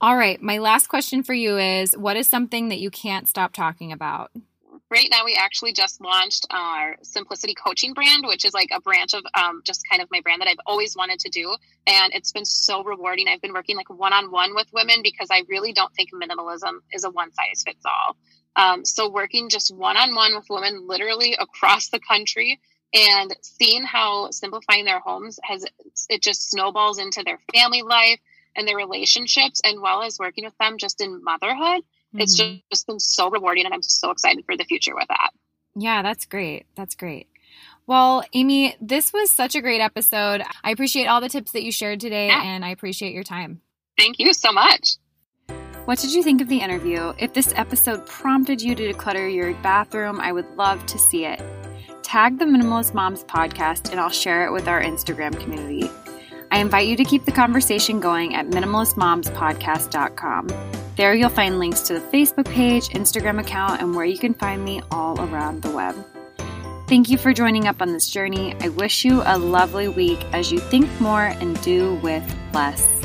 All 0.00 0.16
right. 0.16 0.40
My 0.42 0.58
last 0.58 0.88
question 0.88 1.22
for 1.22 1.34
you 1.34 1.58
is 1.58 1.96
What 1.96 2.16
is 2.16 2.28
something 2.28 2.68
that 2.68 2.78
you 2.78 2.90
can't 2.90 3.28
stop 3.28 3.52
talking 3.52 3.92
about? 3.92 4.30
right 4.90 5.08
now 5.10 5.24
we 5.24 5.34
actually 5.34 5.72
just 5.72 6.00
launched 6.00 6.46
our 6.50 6.96
simplicity 7.02 7.54
coaching 7.54 7.92
brand 7.94 8.24
which 8.26 8.44
is 8.44 8.54
like 8.54 8.68
a 8.72 8.80
branch 8.80 9.14
of 9.14 9.22
um, 9.34 9.60
just 9.64 9.82
kind 9.90 10.02
of 10.02 10.08
my 10.10 10.20
brand 10.20 10.40
that 10.40 10.48
i've 10.48 10.60
always 10.66 10.96
wanted 10.96 11.18
to 11.18 11.28
do 11.30 11.56
and 11.86 12.12
it's 12.12 12.32
been 12.32 12.44
so 12.44 12.82
rewarding 12.84 13.26
i've 13.28 13.40
been 13.40 13.52
working 13.52 13.76
like 13.76 13.90
one-on-one 13.90 14.54
with 14.54 14.66
women 14.72 15.00
because 15.02 15.28
i 15.30 15.42
really 15.48 15.72
don't 15.72 15.92
think 15.94 16.10
minimalism 16.12 16.78
is 16.92 17.04
a 17.04 17.10
one 17.10 17.32
size 17.32 17.62
fits 17.64 17.84
all 17.84 18.16
um, 18.56 18.84
so 18.84 19.10
working 19.10 19.48
just 19.48 19.74
one-on-one 19.74 20.34
with 20.34 20.46
women 20.48 20.86
literally 20.86 21.34
across 21.40 21.88
the 21.88 22.00
country 22.00 22.60
and 22.92 23.34
seeing 23.42 23.82
how 23.82 24.30
simplifying 24.30 24.84
their 24.84 25.00
homes 25.00 25.38
has 25.42 25.64
it 26.08 26.22
just 26.22 26.50
snowballs 26.50 26.98
into 26.98 27.22
their 27.24 27.40
family 27.52 27.82
life 27.82 28.20
and 28.56 28.66
their 28.68 28.76
relationships 28.76 29.60
and 29.64 29.80
well 29.80 30.02
as 30.02 30.18
working 30.18 30.44
with 30.44 30.56
them 30.58 30.78
just 30.78 31.00
in 31.00 31.22
motherhood 31.24 31.82
it's 32.16 32.34
Mhm. 32.40 32.54
just, 32.56 32.70
just 32.70 32.86
been 32.86 33.00
so 33.00 33.28
rewarding 33.30 33.64
and 33.64 33.74
i'm 33.74 33.82
so 33.82 34.10
excited 34.10 34.44
for 34.46 34.56
the 34.56 34.64
future 34.64 34.94
with 34.94 35.08
that 35.08 35.30
Yeah, 35.76 36.02
that's 36.02 36.24
great. 36.26 36.66
That's 36.76 36.94
great. 36.94 37.26
Well, 37.88 38.22
Amy, 38.32 38.76
this 38.80 39.12
was 39.12 39.32
such 39.32 39.56
a 39.56 39.60
great 39.60 39.80
episode. 39.80 40.42
I 40.62 40.70
appreciate 40.70 41.06
all 41.06 41.20
the 41.20 41.28
tips 41.28 41.50
that 41.50 41.64
you 41.64 41.72
shared 41.72 41.98
today, 42.00 42.28
Yeah. 42.28 42.42
and 42.44 42.64
I 42.64 42.68
appreciate 42.70 43.12
your 43.12 43.24
time. 43.24 43.60
thank 43.98 44.18
you 44.20 44.32
so 44.32 44.52
much 44.52 44.96
What 45.86 45.98
did 45.98 46.14
you 46.14 46.22
think 46.22 46.40
of 46.40 46.48
the 46.48 46.60
interview? 46.60 47.12
If 47.18 47.34
this 47.34 47.52
episode 47.56 48.06
prompted 48.06 48.62
you 48.62 48.74
to 48.76 48.92
declutter 48.92 49.26
your 49.34 49.52
bathroom, 49.62 50.18
I 50.20 50.30
would 50.32 50.48
love 50.56 50.86
to 50.86 50.98
see 50.98 51.24
it. 51.26 51.42
Tag 52.02 52.38
the 52.38 52.44
Minimalist 52.46 52.94
Moms 52.94 53.24
podcast 53.24 53.90
and 53.90 53.98
I'll 54.00 54.08
share 54.24 54.46
it 54.46 54.52
with 54.52 54.66
our 54.68 54.80
Instagram 54.80 55.38
community. 55.40 55.90
I 56.50 56.60
invite 56.60 56.86
you 56.86 56.96
to 56.96 57.04
keep 57.04 57.24
the 57.24 57.32
conversation 57.32 58.00
going 58.00 58.34
at 58.34 58.48
minimalistmomspodcast.com. 58.48 60.48
There 60.96 61.14
you'll 61.14 61.28
find 61.28 61.58
links 61.58 61.80
to 61.82 61.94
the 61.94 62.00
Facebook 62.00 62.48
page, 62.48 62.88
Instagram 62.90 63.40
account, 63.40 63.80
and 63.80 63.94
where 63.94 64.04
you 64.04 64.18
can 64.18 64.34
find 64.34 64.64
me 64.64 64.80
all 64.90 65.20
around 65.20 65.62
the 65.62 65.70
web. 65.70 65.94
Thank 66.86 67.08
you 67.08 67.18
for 67.18 67.32
joining 67.32 67.66
up 67.66 67.80
on 67.80 67.92
this 67.92 68.08
journey. 68.08 68.54
I 68.60 68.68
wish 68.68 69.04
you 69.04 69.22
a 69.24 69.38
lovely 69.38 69.88
week 69.88 70.22
as 70.32 70.52
you 70.52 70.58
think 70.58 70.88
more 71.00 71.24
and 71.24 71.60
do 71.62 71.94
with 71.96 72.24
less. 72.52 73.03